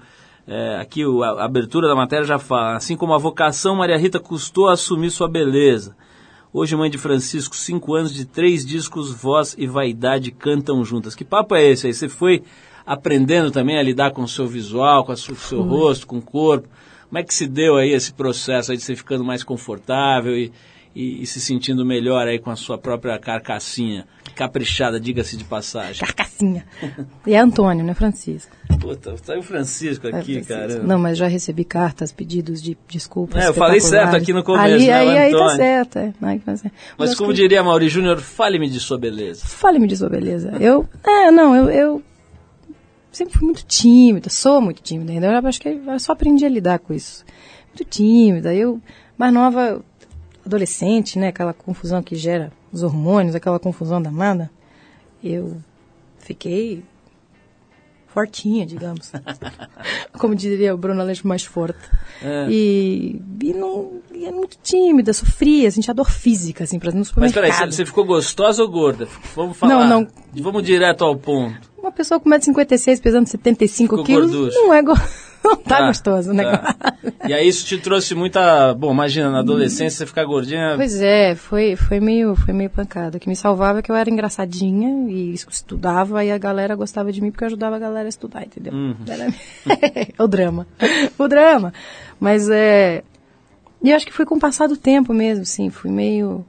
[0.48, 4.20] é, aqui a, a abertura da matéria já fala, assim como a vocação, Maria Rita
[4.20, 5.96] custou assumir sua beleza.
[6.54, 11.14] Hoje, mãe de Francisco, cinco anos de três discos, voz e vaidade cantam juntas.
[11.16, 11.94] Que papo é esse aí?
[11.94, 12.44] Você foi
[12.86, 16.68] aprendendo também a lidar com o seu visual, com o seu rosto, com o corpo.
[17.08, 20.52] Como é que se deu aí esse processo aí de você ficando mais confortável e,
[20.94, 24.06] e- e se sentindo melhor aí com a sua própria carcassinha?
[24.34, 26.00] Caprichada, diga-se de passagem.
[26.06, 26.66] carcassinha
[27.26, 30.54] e é Antônio não é Francisco Puta, saiu o Francisco É aqui, Francisco.
[30.78, 30.84] cara.
[30.84, 34.64] não mas já recebi cartas pedidos de desculpas É, eu falei certo aqui no começo,
[34.76, 36.08] Ali, né, aí, aí tá certo é.
[36.12, 36.36] Tá.
[36.98, 39.46] Mas acho como que- diria Mauri Júnior, fale-me de sua beleza.
[39.46, 40.52] Fale-me de sua beleza.
[40.60, 42.04] Eu, é, não, eu, eu
[43.12, 45.28] sempre fui muito tímida, sou muito tímida ainda.
[45.28, 47.24] Eu acho que eu só aprendi a lidar com isso.
[47.68, 48.54] Muito tímida.
[48.54, 48.82] Eu,
[49.18, 49.84] mais nova,
[50.56, 51.30] adolescente, né?
[51.30, 54.50] Aquela confusão que gera os hormônios, aquela confusão danada.
[55.24, 55.58] Eu
[56.20, 56.84] fiquei
[58.08, 59.12] fortinha, digamos.
[60.20, 61.80] Como diria o Bruno Aleixo, mais forte.
[62.22, 62.48] É.
[62.50, 67.00] E, e, não, e era muito tímida, sofria, sentia dor física, assim, pra ir no
[67.00, 67.44] Mas supermercado.
[67.44, 69.08] peraí, você, ficou gostosa ou gorda?
[69.36, 69.88] Vamos falar.
[69.88, 70.08] Não, não.
[70.42, 71.72] Vamos direto ao ponto.
[71.78, 74.58] Uma pessoa com 1,56m pesando 75 Ficou quilos gorducho.
[74.60, 74.94] não é go...
[75.44, 76.44] não tá Ah, gostoso, né?
[76.44, 76.76] tá.
[77.28, 78.74] E aí isso te trouxe muita.
[78.74, 80.74] Bom, imagina, na adolescência você ficar gordinha.
[80.76, 83.18] Pois é, foi, foi, meio, foi meio pancada.
[83.18, 87.12] O que me salvava é que eu era engraçadinha e estudava e a galera gostava
[87.12, 88.74] de mim porque eu ajudava a galera a estudar, entendeu?
[88.74, 88.96] Uhum.
[89.08, 89.28] Era...
[90.24, 90.68] o drama.
[91.18, 91.74] O drama.
[92.20, 93.04] Mas é.
[93.84, 95.70] E eu acho que foi com o passar do tempo mesmo, sim.
[95.70, 96.46] Fui meio.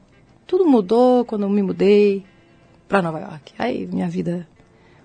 [0.47, 2.25] Tudo mudou quando eu me mudei
[2.89, 3.55] pra Nova York.
[3.59, 4.47] Aí minha vida.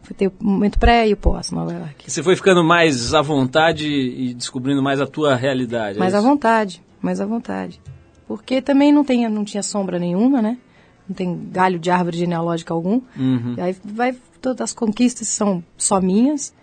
[0.07, 2.09] Foi ter o momento pré e o pós Nova York.
[2.09, 5.97] Você foi ficando mais à vontade e descobrindo mais a tua realidade.
[5.97, 6.25] é Mais à isso?
[6.25, 7.81] vontade, mais à vontade.
[8.25, 10.57] Porque também não, tem, não tinha sombra nenhuma, né?
[11.09, 13.01] Não tem galho de árvore genealógica algum.
[13.17, 13.55] Uhum.
[13.57, 16.53] E aí vai, todas as conquistas são só minhas.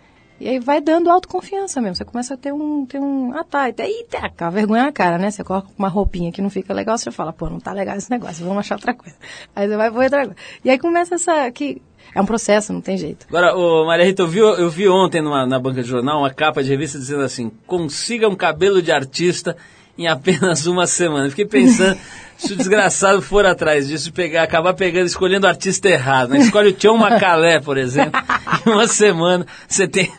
[0.40, 1.96] E aí vai dando autoconfiança mesmo.
[1.96, 2.86] Você começa a ter um.
[2.86, 3.64] Ter um ah, tá.
[3.64, 4.06] Aí
[4.38, 5.30] com a vergonha na cara, né?
[5.30, 8.10] Você coloca uma roupinha que não fica legal, você fala, pô, não tá legal esse
[8.10, 9.16] negócio, vamos achar outra coisa.
[9.54, 10.36] Aí você vai pôr outra coisa.
[10.64, 11.50] E aí começa essa.
[11.50, 11.82] Que
[12.14, 13.26] é um processo, não tem jeito.
[13.28, 16.30] Agora, ô, Maria Rita, eu vi, eu vi ontem numa, na banca de jornal uma
[16.30, 19.56] capa de revista dizendo assim: consiga um cabelo de artista
[19.96, 21.30] em apenas uma semana.
[21.30, 21.98] Fiquei pensando,
[22.36, 26.30] se o desgraçado for atrás disso, pegar, acabar pegando, escolhendo o artista errado.
[26.30, 26.38] Né?
[26.38, 28.20] Escolhe o Tião Macalé, por exemplo.
[28.66, 30.10] em uma semana você tem.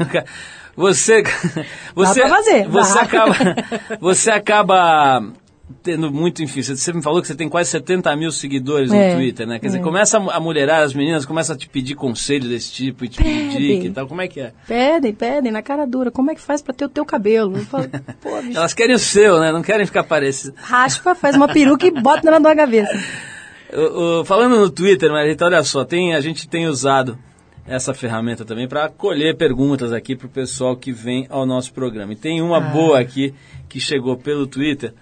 [0.75, 1.23] Você.
[1.95, 3.35] Você, fazer, você acaba.
[4.01, 5.23] Você acaba.
[5.81, 9.15] Tendo muito, enfim, você- me falou que você tem quase 70 mil seguidores É, no
[9.15, 9.57] Twitter, né?
[9.57, 9.81] Quer dizer, é.
[9.81, 13.51] começa a mulherar, as meninas começam a te pedir conselho desse tipo e te pedir
[13.51, 13.57] Pedem.
[13.79, 14.07] dica e tal.
[14.07, 14.53] Como é que é?
[14.67, 16.11] Pedem, pedem, na cara dura.
[16.11, 17.55] Como é que faz pra ter o teu cabelo?
[17.65, 17.85] Falo,
[18.55, 19.51] Elas querem o seu, né?
[19.51, 20.53] Não querem ficar parecidas.
[20.59, 22.91] raspa, faz uma peruca e bota na tua cabeça.
[23.73, 27.17] O- o- falando no Twitter, Marita, olha só, tem, a gente tem usado
[27.67, 32.13] essa ferramenta também para colher perguntas aqui para o pessoal que vem ao nosso programa.
[32.13, 33.33] E tem uma boa aqui
[33.67, 34.93] que chegou pelo Twitter,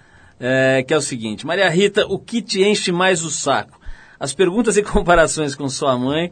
[0.45, 3.79] é, que é o seguinte: Maria Rita, o que te enche mais o saco?
[4.19, 6.31] As perguntas e comparações com sua mãe.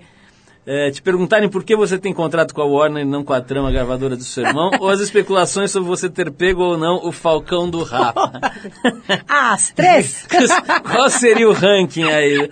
[0.68, 3.42] é, te perguntarem por que você tem contrato com a Warner e não com a
[3.42, 7.12] trama gravadora do seu irmão, ou as especulações sobre você ter pego ou não o
[7.12, 8.32] Falcão do Rafa.
[9.28, 10.28] Ah, as três!
[10.84, 12.52] Qual seria o ranking aí?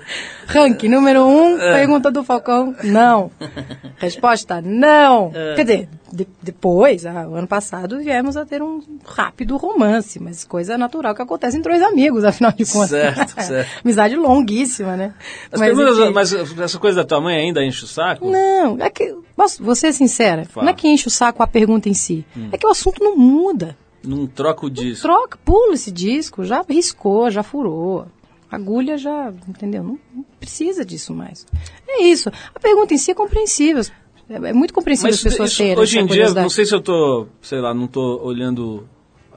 [0.52, 1.74] Ranking número um, É.
[1.76, 3.32] pergunta do Falcão, não.
[3.98, 5.32] Resposta, não.
[5.34, 5.56] É.
[5.56, 10.78] Quer dizer, de- depois, ah, ano passado, viemos a ter um rápido romance, mas coisa
[10.78, 12.90] natural que acontece entre dois amigos, afinal de contas.
[12.90, 13.70] Certo, certo.
[13.84, 15.14] Amizade longuíssima, né?
[15.52, 18.30] As Mas, perguntas, mas essa coisa da tua mãe ainda enche o saco?
[18.30, 20.64] Não, é que, posso, vou ser sincera, Fala.
[20.64, 20.66] Hum.
[20.66, 23.16] não é que enche o saco a pergunta em si, é que o assunto não
[23.16, 23.78] muda.
[24.04, 25.02] Não troca o disco.
[25.04, 28.08] Troca, pula esse disco, já riscou, já furou.
[28.52, 29.84] Agulha já, entendeu?
[29.84, 31.46] Não, não precisa disso mais.
[31.88, 32.30] É isso.
[32.54, 33.84] A pergunta em si é compreensível.
[34.30, 37.28] É, é muito compreensível as pessoas terem hoje em dia, não sei se eu tô,
[37.42, 38.88] sei lá, não tô olhando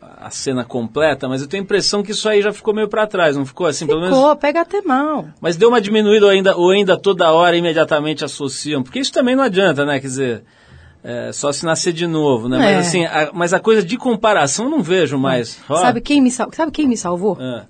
[0.00, 3.06] a cena completa, mas eu tenho a impressão que isso aí já ficou meio pra
[3.06, 4.16] trás, não ficou assim, pelo menos.
[4.16, 5.26] Ficou, pega até mal.
[5.40, 9.34] Mas deu uma diminuída ou ainda, ou ainda toda hora imediatamente associam, porque isso também
[9.34, 9.98] não adianta, né?
[9.98, 10.44] Quer dizer,
[11.02, 12.56] é, só se nascer de novo, né?
[12.56, 12.60] É.
[12.60, 15.58] Mas assim, a, mas a coisa de comparação eu não vejo mais.
[15.66, 16.48] Sabe quem me, sal...
[16.52, 17.36] Sabe quem me salvou?
[17.40, 17.64] é.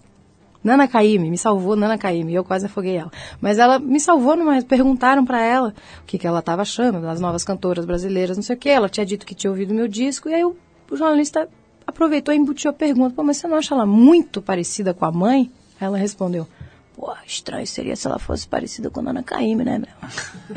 [0.62, 3.11] Nana Caymmi, me salvou Nana Caymmi, eu quase afoguei ela.
[3.40, 7.20] Mas ela me salvou, numa, perguntaram pra ela o que, que ela estava achando das
[7.20, 8.68] novas cantoras brasileiras, não sei o que.
[8.68, 10.57] Ela tinha dito que tinha ouvido meu disco, e aí o,
[10.90, 11.48] o jornalista
[11.87, 15.11] aproveitou e embutiu a pergunta, pô, mas você não acha ela muito parecida com a
[15.11, 15.51] mãe?
[15.81, 16.46] Ela respondeu,
[16.94, 20.11] pô, estranho seria se ela fosse parecida com Nana Caymmi, né, meu?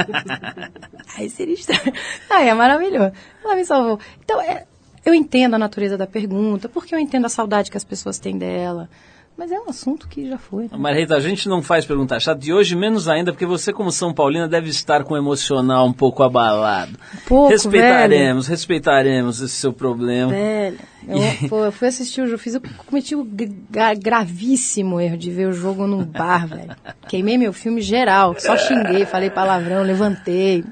[1.17, 1.93] aí seria estranho.
[2.29, 3.11] Aí é maravilhoso.
[3.43, 3.99] Ela me salvou.
[4.23, 4.65] Então, é,
[5.05, 8.37] eu entendo a natureza da pergunta, porque eu entendo a saudade que as pessoas têm
[8.37, 8.89] dela.
[9.37, 10.69] Mas é um assunto que já foi.
[10.71, 10.93] né?
[10.93, 14.13] Rita, a gente não faz pergunta chata e hoje menos ainda, porque você, como São
[14.13, 16.97] Paulina, deve estar com o emocional um pouco abalado.
[17.27, 20.31] pouco, respeitaremos, respeitaremos esse seu problema.
[20.31, 23.25] Velho, eu, pô, eu fui assistir o jogo, fiz, eu cometi o
[23.69, 26.75] gra- gravíssimo erro de ver o jogo num bar, velho.
[27.09, 30.63] Queimei meu filme geral, só xinguei, falei palavrão, levantei.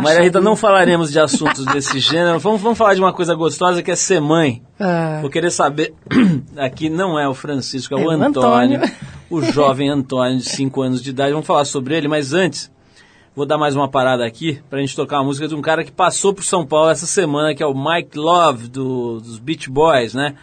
[0.00, 2.38] Maria Rita, não falaremos de assuntos desse gênero.
[2.38, 4.62] Vamos, vamos falar de uma coisa gostosa que é ser mãe.
[4.78, 5.92] Ah, Vou querer saber.
[6.56, 8.76] Aqui não é o Francisco, é, É o o Antônio.
[8.78, 8.80] Antônio.
[9.28, 11.32] O jovem Antônio, de 5 anos de idade.
[11.32, 12.70] Vamos falar sobre ele, mas antes,
[13.34, 15.90] vou dar mais uma parada aqui pra gente tocar uma música de um cara que
[15.90, 20.14] passou por São Paulo essa semana, que é o Mike Love, do- dos Beach Boys,
[20.14, 20.36] né?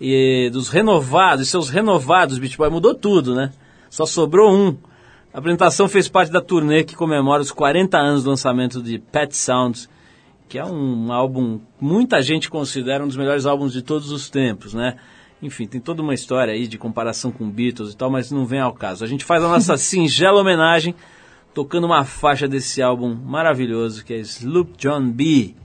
[0.00, 2.72] E dos renovados, seus renovados Beach Boys.
[2.72, 3.52] Mudou tudo, né?
[3.88, 4.76] Só sobrou um.
[5.34, 9.36] A apresentação fez parte da turnê que comemora os 40 anos do lançamento de Pet
[9.36, 9.90] Sounds,
[10.48, 14.74] que é um álbum, muita gente considera um dos melhores álbuns de todos os tempos,
[14.74, 14.94] né?
[15.42, 18.60] Enfim, tem toda uma história aí de comparação com Beatles e tal, mas não vem
[18.60, 19.02] ao caso.
[19.02, 20.94] A gente faz a nossa singela homenagem
[21.52, 25.56] tocando uma faixa desse álbum maravilhoso que é Sloop John B.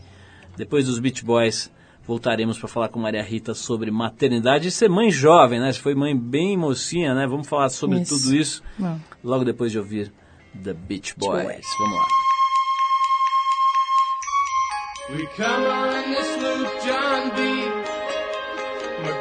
[0.57, 1.71] Depois dos Beach Boys,
[2.07, 5.71] voltaremos para falar com Maria Rita sobre maternidade e ser mãe jovem, né?
[5.71, 7.27] Você foi mãe bem mocinha, né?
[7.27, 8.17] Vamos falar sobre Isso.
[8.17, 8.99] tudo isso Não.
[9.23, 10.11] Logo depois de ouvir
[10.63, 11.43] The Beach Boys.
[11.43, 11.65] Boys.
[11.79, 12.05] Vamos lá.
[15.11, 17.39] We come on this sloop, John B.
[19.03, 19.11] My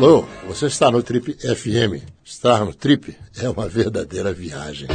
[0.00, 2.06] Alô, você está no Trip FM.
[2.24, 4.86] Estar no Trip é uma verdadeira viagem.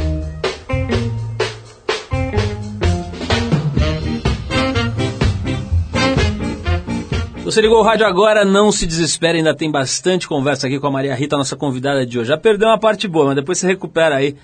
[7.44, 10.90] Você ligou o rádio agora, não se desespere, ainda tem bastante conversa aqui com a
[10.90, 12.28] Maria Rita, nossa convidada de hoje.
[12.28, 14.34] Já perdeu uma parte boa, mas depois você recupera aí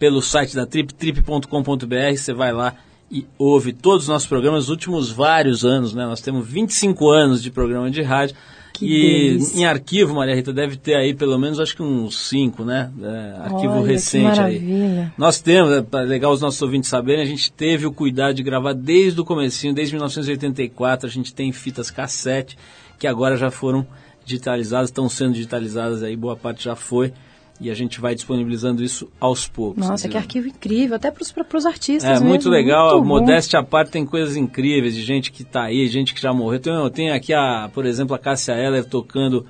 [0.00, 2.74] pelo site da Trip, trip.com.br, você vai lá
[3.08, 6.04] e ouve todos os nossos programas, os últimos vários anos, né?
[6.06, 8.34] Nós temos 25 anos de programa de rádio.
[8.78, 9.58] Que e delícia.
[9.60, 12.90] em arquivo, Maria Rita, deve ter aí pelo menos acho que uns 5, né?
[13.02, 14.58] É, arquivo Olha, recente aí.
[14.60, 15.12] maravilha.
[15.18, 18.42] Nós temos, é pra- legal os nossos ouvintes saberem, a gente teve o cuidado de
[18.42, 22.56] gravar desde o comecinho, desde 1984, a gente tem fitas cassete,
[22.98, 23.86] que agora já foram
[24.24, 27.12] digitalizadas, estão sendo digitalizadas aí, boa parte já foi,
[27.60, 29.86] e a gente vai disponibilizando isso aos poucos.
[29.86, 31.22] Nossa, que arquivo incrível, até para
[31.58, 32.04] os artistas.
[32.04, 35.64] É, mesmo, muito legal, muito modéstia à parte, tem coisas incríveis de gente que está
[35.64, 36.60] aí, gente que já morreu.
[36.60, 39.44] Tem, eu tenho aqui, a, por exemplo, a Cássia Eller tocando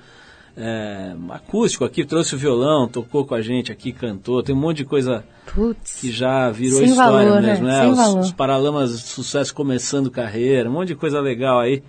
[0.56, 4.42] é, acústico aqui, trouxe o violão, tocou com a gente aqui, cantou.
[4.42, 6.00] Tem um monte de coisa Putz.
[6.00, 7.72] que já virou história valor, mesmo, né?
[7.72, 7.80] né?
[7.82, 8.20] Sem Os, valor.
[8.20, 11.82] os Paralamas de Sucesso começando carreira, um monte de coisa legal aí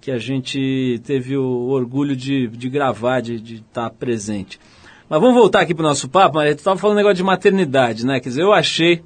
[0.00, 4.60] que a gente teve o orgulho de, de gravar, de estar presente.
[5.08, 6.54] Mas vamos voltar aqui para o nosso papo, Maria.
[6.54, 8.20] Tu estava falando um negócio de maternidade, né?
[8.20, 9.02] Quer dizer, eu achei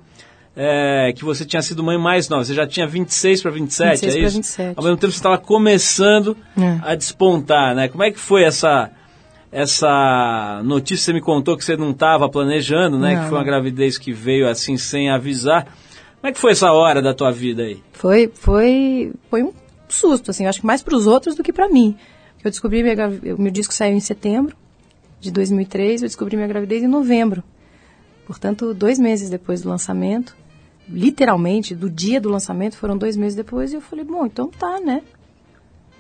[0.57, 2.45] é, que você tinha sido mãe mais nova.
[2.45, 4.37] Você já tinha 26 para 27, 26 é isso?
[4.37, 4.75] 27.
[4.77, 6.79] Ao mesmo tempo você estava começando É.
[6.83, 7.89] a despontar, né?
[7.89, 8.91] Como é que foi essa
[9.51, 11.05] essa notícia?
[11.07, 13.15] Você me contou que você não estava planejando, né?
[13.15, 15.65] Não, que foi uma gravidez que veio assim sem avisar.
[16.21, 17.83] Como é que foi essa hora da tua vida aí?
[17.93, 19.53] Foi, foi, foi um
[19.89, 21.97] susto, assim, eu acho que mais para os outros do que para mim.
[22.45, 22.97] Eu descobri, minha,
[23.39, 24.55] meu disco saiu em setembro
[25.21, 27.43] de 2003, eu descobri minha gravidez em novembro.
[28.27, 30.37] Portanto, dois meses depois do lançamento,
[30.89, 34.81] literalmente, do dia do lançamento, foram dois meses depois, e eu falei, bom, então tá,
[34.81, 35.03] né?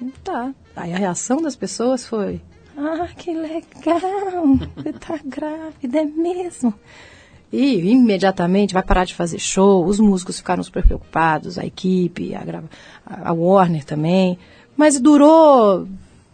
[0.01, 0.55] Então Tá.
[0.77, 2.41] Aí a reação das pessoas foi,
[2.77, 6.73] ah, que legal, você tá grávida, é mesmo?
[7.53, 12.45] E imediatamente vai parar de fazer show, os músicos ficaram super preocupados, a equipe, a,
[12.45, 12.69] grava-
[13.07, 14.39] a a Warner também.
[14.77, 15.89] Mas durou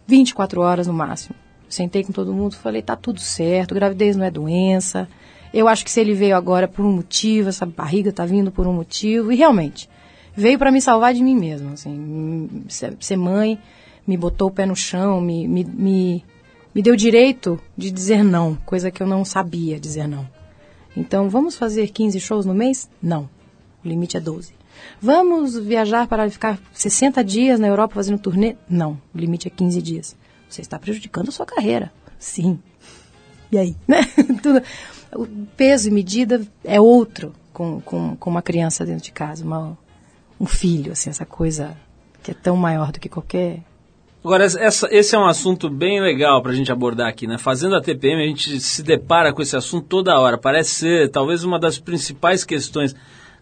[0.05, 1.35] 24 horas no máximo.
[1.67, 5.07] Sentei com todo mundo, falei, tá tudo certo, gravidez não é doença.
[5.53, 8.67] Eu acho que se ele veio agora por um motivo, essa barriga tá vindo por
[8.67, 9.89] um motivo, e realmente,
[10.35, 13.57] veio para me salvar de mim mesmo, assim, ser mãe,
[14.05, 16.25] me botou o pé no chão, me, me, me,
[16.73, 20.27] me deu direito de dizer não, coisa que eu não sabia dizer não.
[20.95, 22.89] Então, vamos fazer 15 shows no mês?
[23.01, 23.29] Não.
[23.83, 24.53] O limite é 12.
[25.01, 28.55] Vamos viajar para ficar 60 dias na Europa fazendo turnê?
[28.69, 28.99] Não.
[29.13, 30.15] O limite é 15 dias.
[30.55, 31.91] Você está prejudicando a sua carreira.
[32.17, 32.59] Sim.
[33.51, 33.75] E aí?
[33.87, 33.99] Né?
[35.13, 35.25] O
[35.55, 39.77] peso e medida é outro com, com, com uma criança dentro de casa, uma,
[40.37, 41.77] um filho, assim, essa coisa
[42.21, 43.61] que é tão maior do que qualquer
[44.21, 47.37] Agora, essa- esse é um assunto bem legal para a gente abordar aqui, né?
[47.37, 50.35] Fazendo a TPM, a gente se depara com esse assunto toda hora.
[50.35, 52.95] Parece ser talvez uma das principais questões.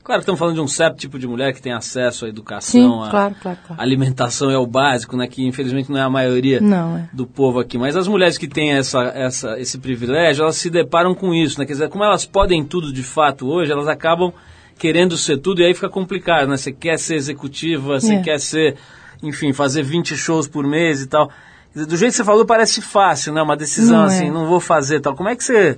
[0.03, 2.81] Claro que estamos falando de um certo tipo de mulher que tem acesso à educação,
[3.01, 3.81] Sim, à claro, claro, claro.
[3.81, 5.27] alimentação é o básico, né?
[5.27, 7.09] Que infelizmente não é a maioria Não, é.
[7.13, 7.77] do povo aqui.
[7.77, 11.65] Mas as mulheres que têm essa, essa, esse privilégio, elas se deparam com isso, né?
[11.65, 14.33] Quer dizer, como elas podem tudo de fato hoje, elas acabam
[14.77, 16.57] querendo ser tudo e aí fica complicado, né?
[16.57, 18.21] Você quer ser executiva, você É.
[18.21, 18.75] quer ser,
[19.21, 21.29] enfim, fazer 20 shows por mês e tal.
[21.73, 23.41] Dizer, Do jeito que você falou, parece fácil, né?
[23.41, 24.07] Uma decisão Não é.
[24.07, 25.15] assim, não vou fazer tal.
[25.15, 25.77] Como é que você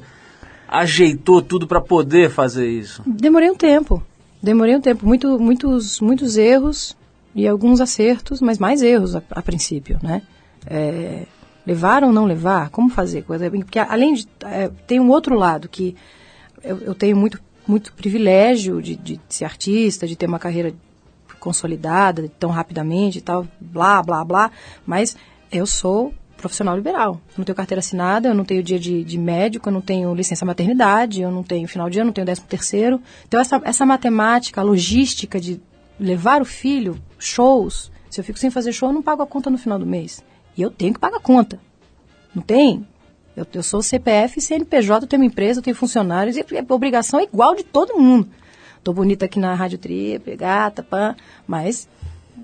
[0.68, 3.04] ajeitou tudo para poder fazer isso?
[3.06, 4.02] Demorei um tempo.
[4.46, 5.08] Demorei um tempo.
[5.08, 6.96] Muito, muitos, muitos erros
[7.34, 10.22] e alguns acertos, mas mais erros a, a princípio, né?
[10.68, 11.26] É,
[11.66, 12.70] levar ou não levar?
[12.70, 13.24] Como fazer?
[13.24, 14.28] Porque além de...
[14.46, 15.96] é, tem um outro lado que
[16.64, 20.72] eu, eu tenho muito, muito privilégio de, de ser artista, de ter uma carreira
[21.40, 24.52] consolidada tão rapidamente e tal, blá, blá, blá.
[24.86, 25.18] Mas
[25.52, 26.14] eu sou
[26.46, 27.20] profissional liberal.
[27.30, 30.14] Eu não tenho carteira assinada, eu não tenho dia de, de médico, eu não tenho
[30.14, 33.02] licença maternidade, eu não tenho final de ano, eu não tenho décimo terceiro.
[33.28, 35.60] Então essa, essa matemática, a logística de
[36.00, 39.50] levar o filho, shows, se eu fico sem fazer show, eu não pago a conta
[39.50, 40.24] no final do mês.
[40.56, 41.60] E eu tenho que pagar a conta.
[42.34, 42.88] Não tem?
[43.36, 47.20] Eu, eu sou CPF, CNPJ, eu tenho uma empresa, eu tenho funcionários, e a obrigação
[47.20, 48.30] é igual de todo mundo.
[48.84, 51.16] Tô bonita aqui na Rádio Trip, gata, pã,
[51.48, 51.90] mas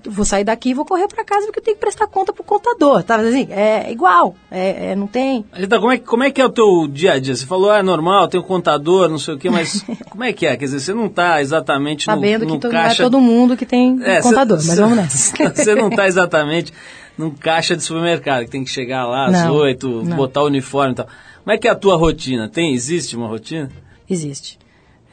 [0.04, 2.42] vou sair daqui e vou correr para casa porque eu tenho que prestar conta pro
[2.42, 3.16] contador, tá?
[3.16, 5.44] Assim, é igual, é, é, não tem...
[5.52, 7.34] Rita, como é, que- como é que é o teu dia a dia?
[7.36, 10.32] Você falou, ah, é normal, tem um contador, não sei o quê, mas como é
[10.32, 10.56] que é?
[10.56, 13.02] Quer dizer, você não tá exatamente no, Sabendo no que todo, caixa...
[13.02, 15.36] é todo mundo que tem É, contador, cê- mas vamos nessa.
[15.54, 16.72] Você não está exatamente
[17.16, 20.96] num caixa de supermercado, que tem que chegar lá às oito, botar o uniforme e
[20.96, 21.06] tal.
[21.44, 22.48] Como é que é a tua rotina?
[22.48, 23.70] Tem, existe uma rotina?
[24.08, 24.58] Existe.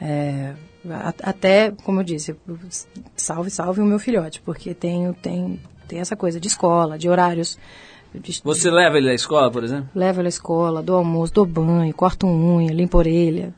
[0.00, 0.52] É,
[1.22, 2.34] até, como eu disse,
[3.16, 7.58] salve, salve o meu filhote, porque tenho, tem, tem essa coisa de escola, de horários.
[8.14, 9.88] de- Você leva ele à escola, por exemplo?
[9.94, 13.52] Levo ele à escola, dou almoço, dou banho, corto unha, limpo orelha.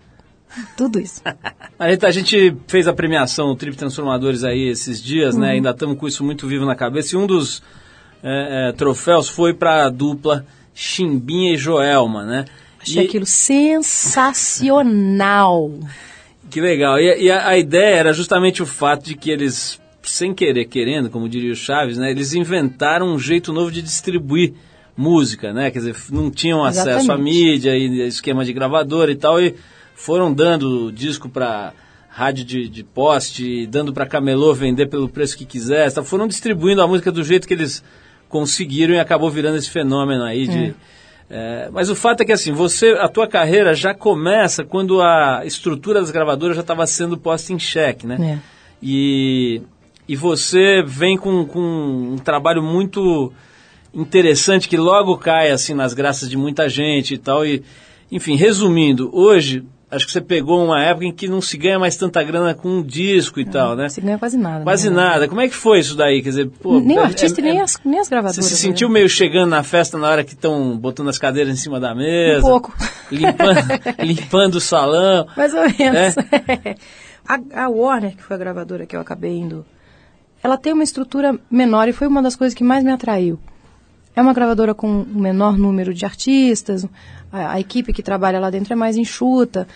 [0.77, 1.23] Tudo isso.
[1.79, 5.41] A gente, a gente fez a premiação o Trip Transformadores aí esses dias, Uhum.
[5.41, 5.53] né?
[5.53, 7.17] Ainda estamos com isso muito vivo na cabeça.
[7.17, 7.61] E um dos
[8.23, 10.45] é, é, troféus foi para a dupla
[10.75, 12.45] Chimbinha e Joelma, né?
[12.81, 13.27] Achei E- aquilo
[14.43, 15.71] sensacional.
[16.53, 17.01] Que legal.
[17.01, 21.09] E, e a, a ideia era justamente o fato de que eles, sem querer, querendo,
[21.09, 22.11] como diria o Chaves, né?
[22.11, 24.53] Eles inventaram um jeito novo de distribuir
[24.95, 25.71] música, né?
[25.71, 27.25] Quer dizer, não tinham acesso à Exatamente.
[27.25, 29.55] mídia e esquema de gravadora e tal, e
[29.95, 31.73] foram dando disco para
[32.07, 36.87] rádio de, de poste, dando para camelô vender pelo preço que quisesse, foram distribuindo a
[36.87, 37.83] música do jeito que eles
[38.29, 40.65] conseguiram e acabou virando esse fenômeno aí de...
[40.67, 40.75] É,
[41.73, 46.01] mas o fato é que assim, você, a tua carreira já começa quando a estrutura
[46.01, 48.39] das gravadoras já estava sendo posta em xeque, né?
[48.39, 48.39] É.
[48.83, 49.63] E,
[50.07, 53.33] e você vem com, com um trabalho muito
[53.95, 57.47] interessante que logo cai assim nas graças de muita gente e tal.
[57.47, 57.63] E,
[58.11, 61.97] enfim, resumindo, hoje acho que você pegou uma época em que não se ganha mais
[61.97, 63.83] tanta grana com um disco e tal, né?
[63.83, 64.65] Não se ganha quase nada.
[64.65, 64.97] Quase né?
[64.97, 65.29] nada.
[65.29, 66.23] Como é que foi isso daí?
[66.23, 68.37] Quer dizer, pô, nem o é- artista é- e nem, é- as, nem as gravadoras.
[68.37, 68.73] você se né?
[68.73, 71.95] sentiu meio chegando na festa na hora que estão botando as cadeiras em cima da
[71.95, 72.39] mesa?
[72.39, 72.75] Um pouco.
[73.11, 73.61] Limpando,
[74.03, 75.27] limpando o salão.
[75.37, 76.17] Mais ou menos.
[76.17, 76.77] É?
[77.29, 79.65] a, a Warner, que foi a gravadora que eu acabei indo,
[80.43, 83.39] ela tem uma estrutura menor e foi uma das coisas que mais me atraiu.
[84.15, 86.87] É uma gravadora com um menor número de artistas,
[87.33, 89.67] a, a equipe que trabalha lá dentro é mais enxuta.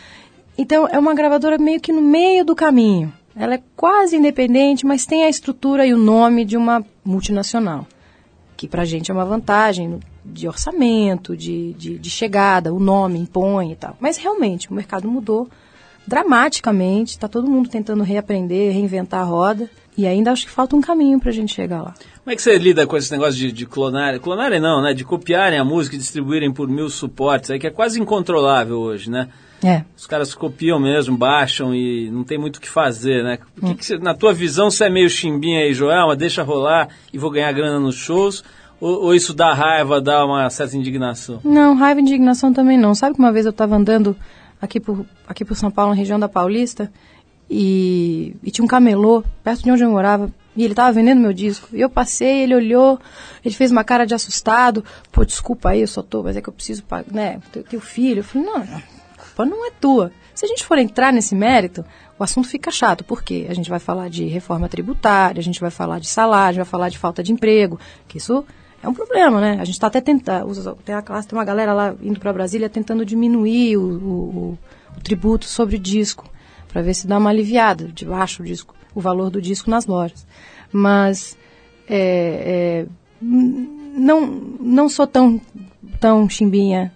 [0.58, 3.12] Então, é uma gravadora meio que no meio do caminho.
[3.34, 7.86] Ela é quase independente, mas tem a estrutura e o nome de uma multinacional
[8.56, 13.72] que pra gente é uma vantagem de orçamento, de, de, de chegada, o nome impõe
[13.72, 13.96] e tal.
[14.00, 15.48] Mas realmente, o mercado mudou
[16.06, 20.80] dramaticamente, está todo mundo tentando reaprender, reinventar a roda, e ainda acho que falta um
[20.80, 21.94] caminho pra gente chegar lá.
[22.26, 24.18] Como é que você lida com esse negócio de, de clonar?
[24.18, 24.92] Clonarem não, né?
[24.92, 29.08] De copiarem a música e distribuírem por mil suportes, aí que é quase incontrolável hoje,
[29.08, 29.28] né?
[29.62, 29.84] É.
[29.96, 33.38] Os caras copiam mesmo, baixam e não tem muito o que fazer, né?
[33.64, 36.88] Que que você- na tua visão, você é meio chimbinha aí, Joel, mas deixa rolar
[37.12, 38.42] e vou ganhar grana nos shows?
[38.80, 41.38] Ou, ou isso dá raiva, dá uma certa indignação?
[41.44, 42.92] Não, raiva e indignação também não.
[42.92, 44.16] Sabe que uma vez eu estava andando
[44.60, 46.90] aqui por, aqui por São Paulo, na região da Paulista,
[47.48, 51.32] e, e tinha um camelô perto de onde eu morava, e ele estava vendendo meu
[51.32, 51.68] disco.
[51.72, 52.98] E eu passei, ele olhou,
[53.44, 54.84] ele fez uma cara de assustado.
[55.12, 57.40] Pô, desculpa aí, eu só tô, mas é que eu preciso pagar, né?
[57.52, 58.20] Teu, teu filho.
[58.20, 58.82] Eu falei, não, não, a
[59.18, 60.10] culpa não é tua.
[60.34, 61.84] Se a gente for entrar nesse mérito,
[62.18, 65.70] o assunto fica chato, porque a gente vai falar de reforma tributária, a gente vai
[65.70, 68.44] falar de salário, a gente vai falar de falta de emprego, que isso
[68.82, 69.52] é um problema, né?
[69.60, 72.68] A gente está até tentando, tem uma classe, tem uma galera lá indo para Brasília
[72.68, 73.88] tentando diminuir o, o-
[74.38, 74.58] o-
[74.96, 76.28] o tributo sobre disco,
[76.68, 79.86] para ver se dá uma aliviada, de baixo o disco, o valor do disco nas
[79.86, 80.26] lojas.
[80.72, 81.36] Mas
[81.86, 82.86] é, é,
[83.20, 84.26] não,
[84.58, 85.38] não sou tão,
[86.00, 86.92] tão chimbinha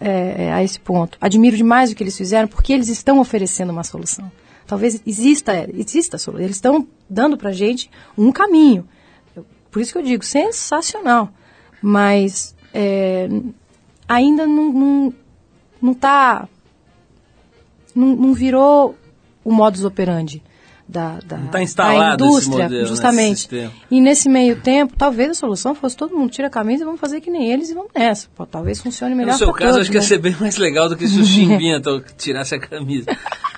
[0.00, 1.16] é, é, a esse ponto.
[1.20, 4.30] Admiro demais o que eles fizeram, porque eles estão oferecendo uma solução.
[4.66, 6.44] Talvez exista, exista a solução.
[6.44, 7.88] Eles estão dando para gente
[8.18, 8.86] um caminho.
[9.70, 11.30] Por isso que eu digo, sensacional.
[11.80, 13.28] Mas é,
[14.08, 15.14] ainda não, não,
[15.80, 16.48] não tá.
[17.94, 18.96] Não, não virou
[19.44, 20.42] o modus operandi
[20.88, 23.40] da, da, tá da indústria, modelo, né, justamente.
[23.40, 23.72] sistema.
[23.90, 27.00] E nesse meio tempo, talvez a solução fosse todo mundo tira a camisa e vamos
[27.00, 28.28] fazer que nem eles e vamos nessa.
[28.36, 30.06] Pô, talvez funcione melhor No seu caso, todos, acho que ia né?
[30.06, 31.80] ser bem mais legal do que se o Chimbinha
[32.16, 33.06] tirasse a camisa.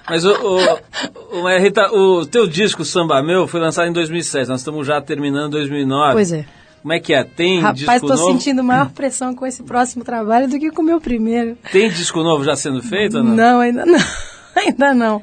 [0.08, 4.48] Mas, o, o, o, Rita, o teu disco Samba Meu foi lançado em 2007.
[4.48, 6.12] Nós estamos já terminando 2009.
[6.14, 6.46] Pois é.
[6.80, 7.24] Como é que é?
[7.24, 11.00] Tem Rapaz, estou sentindo maior pressão com esse próximo trabalho do que com o meu
[11.00, 11.58] primeiro.
[11.70, 13.34] Tem disco novo já sendo feito ou não?
[13.34, 13.98] Não, ainda não.
[14.56, 15.22] ainda não.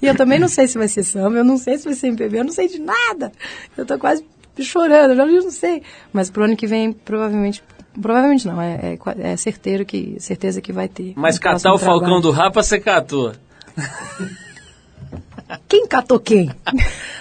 [0.00, 2.08] E eu também não sei se vai ser samba, eu não sei se vai ser
[2.08, 3.32] MPB, eu não sei de nada.
[3.76, 4.24] Eu tô quase
[4.60, 5.82] chorando, eu já não sei.
[6.12, 7.62] Mas pro ano que vem, provavelmente,
[8.00, 11.12] Provavelmente não, é, é, é certeiro que, certeza que vai ter.
[11.14, 12.22] Mas catar o Falcão trabalho.
[12.22, 13.32] do Rapa, você catou.
[15.68, 16.50] Quem catou quem?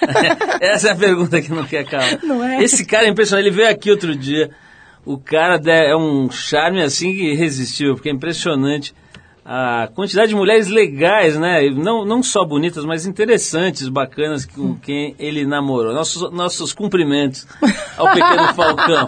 [0.60, 2.20] Essa é a pergunta que não quer calar.
[2.24, 2.64] Não é?
[2.64, 3.48] Esse cara é impressionante.
[3.48, 4.50] Ele veio aqui outro dia.
[5.06, 8.96] O cara é um charme assim irresistível, porque é impressionante
[9.46, 11.70] a quantidade de mulheres legais, né?
[11.70, 15.94] Não, não só bonitas, mas interessantes, bacanas, com quem ele namorou.
[15.94, 17.46] Nossos, nossos cumprimentos
[17.98, 19.08] ao pequeno Falcão.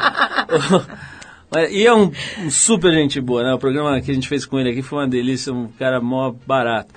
[1.70, 2.12] E é um,
[2.44, 3.54] um super gente boa, né?
[3.54, 6.34] O programa que a gente fez com ele aqui foi uma delícia, um cara mó
[6.46, 6.94] barato.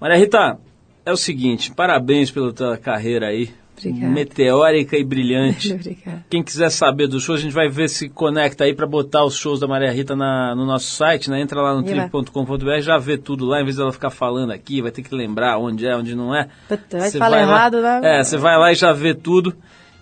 [0.00, 0.58] Maria Rita,
[1.04, 3.50] é o seguinte, parabéns pela tua carreira aí.
[3.88, 4.12] Obrigada.
[4.12, 5.72] Meteórica e brilhante.
[5.74, 6.24] Obrigada.
[6.30, 9.36] Quem quiser saber dos shows, a gente vai ver se conecta aí para botar os
[9.36, 11.40] shows da Maria Rita na- no nosso site, né?
[11.40, 14.80] Entra lá no E trip.com.br, já vê tudo lá, em vez dela ficar falando aqui,
[14.82, 16.48] vai ter que lembrar onde é, onde não é.
[16.68, 18.00] Puta, vai Você falar vai lá- errado, né?
[18.20, 19.54] É, você vai lá e já vê tudo.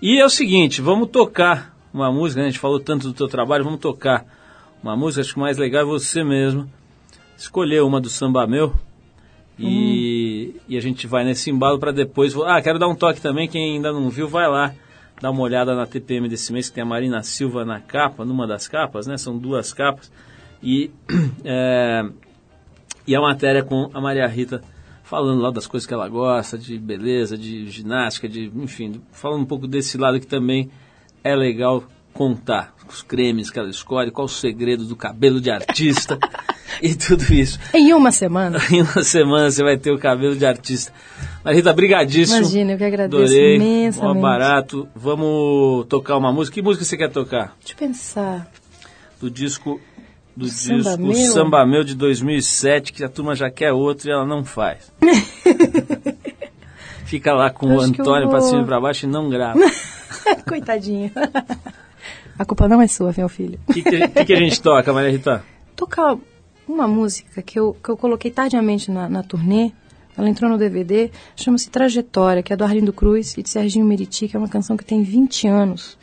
[0.02, 2.46] E é o seguinte, vamos tocar uma música, né?
[2.46, 4.24] a gente falou tanto do teu trabalho, vamos tocar
[4.82, 6.70] uma música, acho que o mais legal é você mesmo.
[7.36, 8.72] Escolher uma do Samba Meu.
[9.58, 10.39] E,
[10.70, 12.32] e a gente vai nesse embalo para depois.
[12.46, 13.48] Ah, quero dar um toque também.
[13.48, 14.72] Quem ainda não viu, vai lá.
[15.20, 18.46] Dá uma olhada na TPM desse mês, que tem a Marina Silva na capa, numa
[18.46, 19.18] das capas, né?
[19.18, 20.12] São duas capas.
[20.62, 20.92] E,
[21.44, 22.08] é,
[23.04, 24.62] e a matéria com a Maria Rita
[25.02, 29.46] falando lá das coisas que ela gosta, de beleza, de ginástica, de, enfim, falando um
[29.46, 30.70] pouco desse lado que também
[31.24, 31.82] é legal
[32.12, 32.74] contar.
[32.88, 36.18] Os cremes que ela escolhe, qual o segredo do cabelo de artista
[36.82, 37.56] e tudo isso.
[37.72, 38.58] Em uma semana.
[38.68, 40.92] Em uma semana você vai ter o cabelo de artista.
[41.44, 42.38] Mas Rita, brigadíssimo.
[42.38, 43.56] Imagina, eu que agradeço Adorei.
[43.56, 44.20] imensamente.
[44.20, 44.88] Barato.
[44.94, 46.54] Vamos tocar uma música.
[46.56, 47.54] Que música você quer tocar?
[47.60, 48.50] Deixa eu pensar.
[49.20, 49.80] Do disco
[50.36, 51.32] do Samba disco Meu?
[51.32, 54.92] Samba Meu de 2007, que a turma já quer outro e ela não faz.
[57.04, 59.58] Fica lá com o Antônio pra vou- cima e pra baixo e não grava.
[60.48, 61.12] Coitadinha.
[62.40, 63.60] A culpa não é sua, meu filho.
[63.68, 65.44] O que, que, que que a gente toca, Maria Rita?
[65.76, 66.16] Tocar
[66.66, 69.72] uma música que eu, que eu coloquei tardiamente na, na turnê.
[70.16, 74.26] Ela entrou no DVD, chama-se Trajetória, que é do Arlindo Cruz e de Serginho Meriti,
[74.26, 75.98] que é uma canção que tem 20 anos.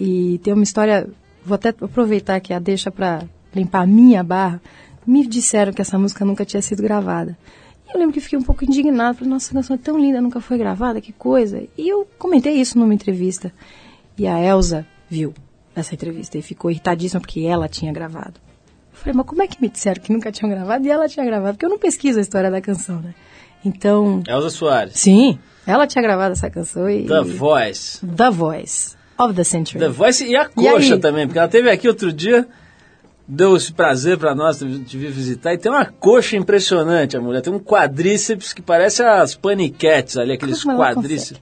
[0.00, 1.08] E tem uma história,
[1.46, 3.22] vou até aproveitar aqui a deixa para
[3.54, 4.60] limpar a minha barra.
[5.06, 7.38] Me disseram que essa música nunca tinha sido gravada.
[7.86, 10.20] E eu lembro que fiquei um pouco indignada, falei, nossa, essa canção é tão linda,
[10.20, 11.62] nunca foi gravada, que coisa.
[11.78, 13.52] E eu comentei isso numa entrevista.
[14.18, 15.32] E a Elsa viu
[15.74, 18.34] essa entrevista e ficou irritadíssima porque ela tinha gravado.
[18.92, 21.24] Eu falei, mas como é que me disseram que nunca tinham gravado e ela tinha
[21.24, 21.54] gravado?
[21.54, 23.14] Porque eu não pesquiso a história da canção, né?
[23.64, 24.94] Então, Elza Soares.
[24.94, 27.06] sim, ela tinha gravado essa canção e...
[27.06, 28.04] The Voice.
[28.04, 29.78] The Voice of the Century.
[29.78, 31.00] The Voice e a E coxa aí?
[31.00, 32.46] também, porque ela teve aqui outro dia,
[33.26, 37.40] deu esse prazer pra nós de vir visitar, e tem uma coxa impressionante a mulher,
[37.40, 41.40] tem um quadríceps que parece as paniquetes ali, aqueles quadríceps.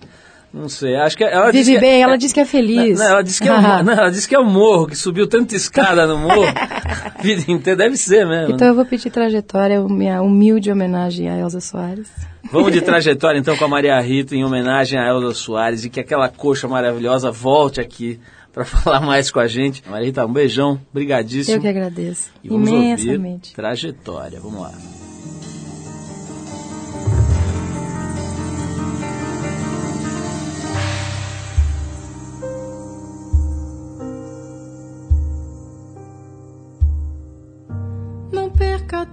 [0.52, 2.98] Não sei, acho que ela Vive disse que- bem, ela disse que é feliz.
[2.98, 5.28] Não, ela disse que é o, não, ela disse que é o morro, que subiu
[5.28, 6.44] tanta escada no morro.
[6.46, 8.54] a vida inteira, deve ser mesmo.
[8.54, 8.72] Então né?
[8.72, 12.08] eu vou pedir trajetória, minha humilde homenagem a Elza Soares.
[12.50, 16.00] Vamos de trajetória então com a Maria Rita em homenagem a Elza Soares e que
[16.00, 18.18] aquela coxa maravilhosa volte aqui
[18.52, 19.84] para falar mais com a gente.
[19.88, 21.58] Maria Rita, um beijão, brigadíssimo.
[21.58, 22.28] Eu que agradeço.
[22.42, 23.54] E vamos Imensamente.
[23.54, 24.40] trajetória.
[24.40, 24.72] Vamos lá.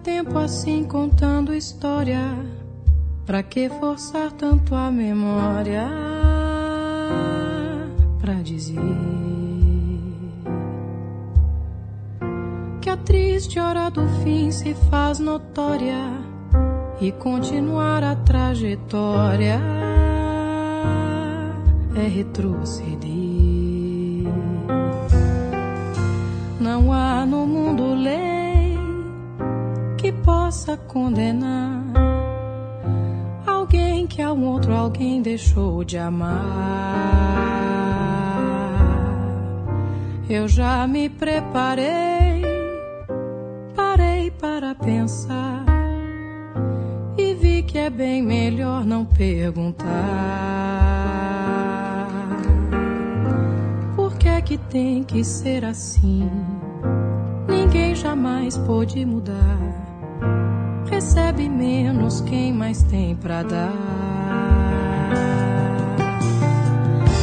[0.07, 2.21] Tempo assim contando história.
[3.25, 5.85] Pra que forçar tanto a memória?
[8.17, 8.79] Pra dizer
[12.79, 16.01] que a triste hora do fim se faz notória
[17.01, 19.59] e continuar a trajetória
[21.93, 22.97] é retroceder.
[26.61, 28.36] Não há no mundo lei
[30.47, 31.83] possa condenar
[33.45, 36.37] alguém que a um outro alguém deixou de amar.
[40.29, 42.43] Eu já me preparei,
[43.75, 45.65] parei para pensar
[47.17, 49.85] e vi que é bem melhor não perguntar.
[53.97, 56.31] Por que é que tem que ser assim?
[57.49, 59.96] Ninguém jamais pôde mudar.
[60.89, 63.73] Recebe menos quem mais tem pra dar.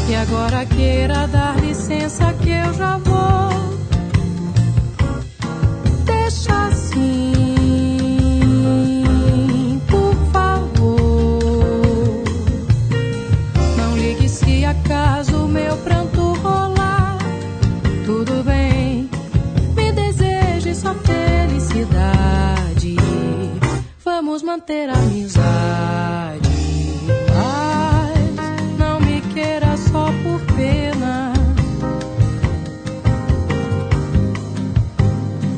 [0.09, 3.49] E agora queira dar licença que eu já vou.
[6.05, 7.01] Deixa assim,
[9.89, 11.41] por favor.
[13.77, 16.14] Não ligue se acaso meu pranto
[24.55, 26.49] manter a amizade.
[27.35, 31.33] Mas não me queira só por pena.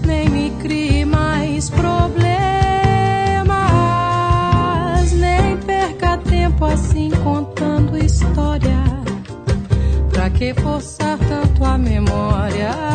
[0.06, 2.32] Nem me crie mais problemas.
[5.12, 8.82] Nem perca tempo assim contando história.
[10.10, 12.85] Pra que forçar tanto a memória?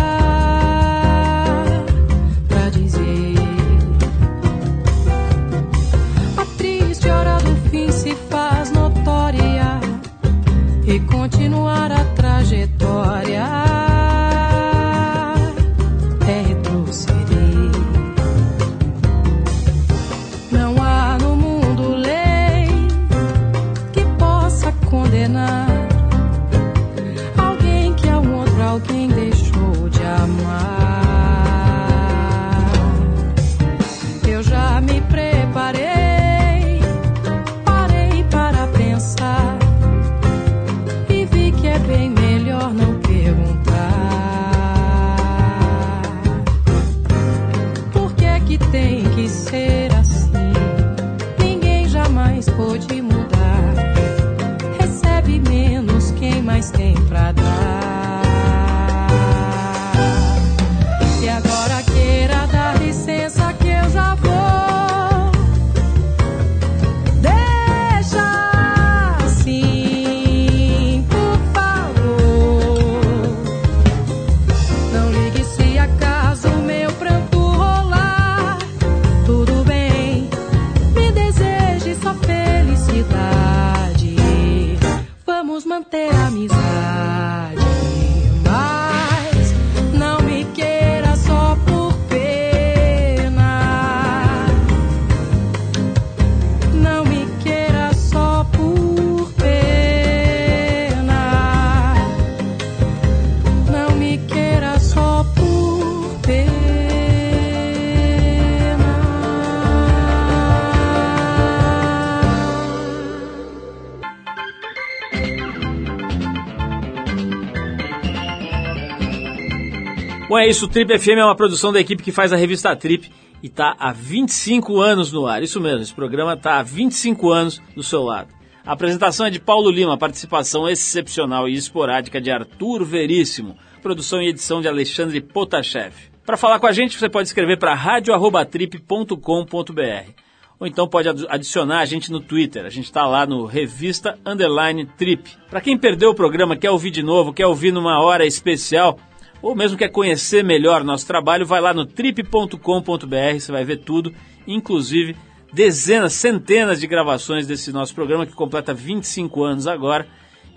[120.62, 120.68] Isso.
[120.68, 123.92] Trip FM é uma produção da equipe que faz a revista Trip e está há
[123.92, 125.42] 25 anos no ar.
[125.42, 128.32] Isso mesmo, esse programa está há 25 anos do seu lado.
[128.64, 134.28] A apresentação é de Paulo Lima, participação excepcional e esporádica de Arthur Veríssimo, produção e
[134.28, 135.96] edição de Alexandre Potashev.
[136.24, 140.12] Para falar com a gente, você pode escrever para radio@trip.com.br
[140.60, 142.68] ou então pode adicionar a gente no Twitter.
[142.68, 145.28] A gente está lá no Revista Underline Trip.
[145.50, 149.00] Para quem perdeu o programa, quer ouvir de novo, quer ouvir numa hora especial,
[149.42, 154.14] ou mesmo quer conhecer melhor nosso trabalho, vai lá no trip.com.br, você vai ver tudo,
[154.48, 155.16] inclusive
[155.54, 160.08] dezenas, centenas de gravações desse nosso programa que completa 25 anos agora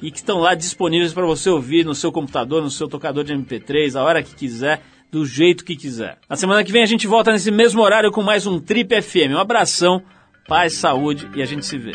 [0.00, 3.34] e que estão lá disponíveis para você ouvir no seu computador, no seu tocador de
[3.34, 6.18] MP3, a hora que quiser, do jeito que quiser.
[6.28, 9.30] Na semana que vem a gente volta nesse mesmo horário com mais um Trip FM.
[9.30, 10.02] Um abração,
[10.46, 11.92] paz, saúde e a gente se vê.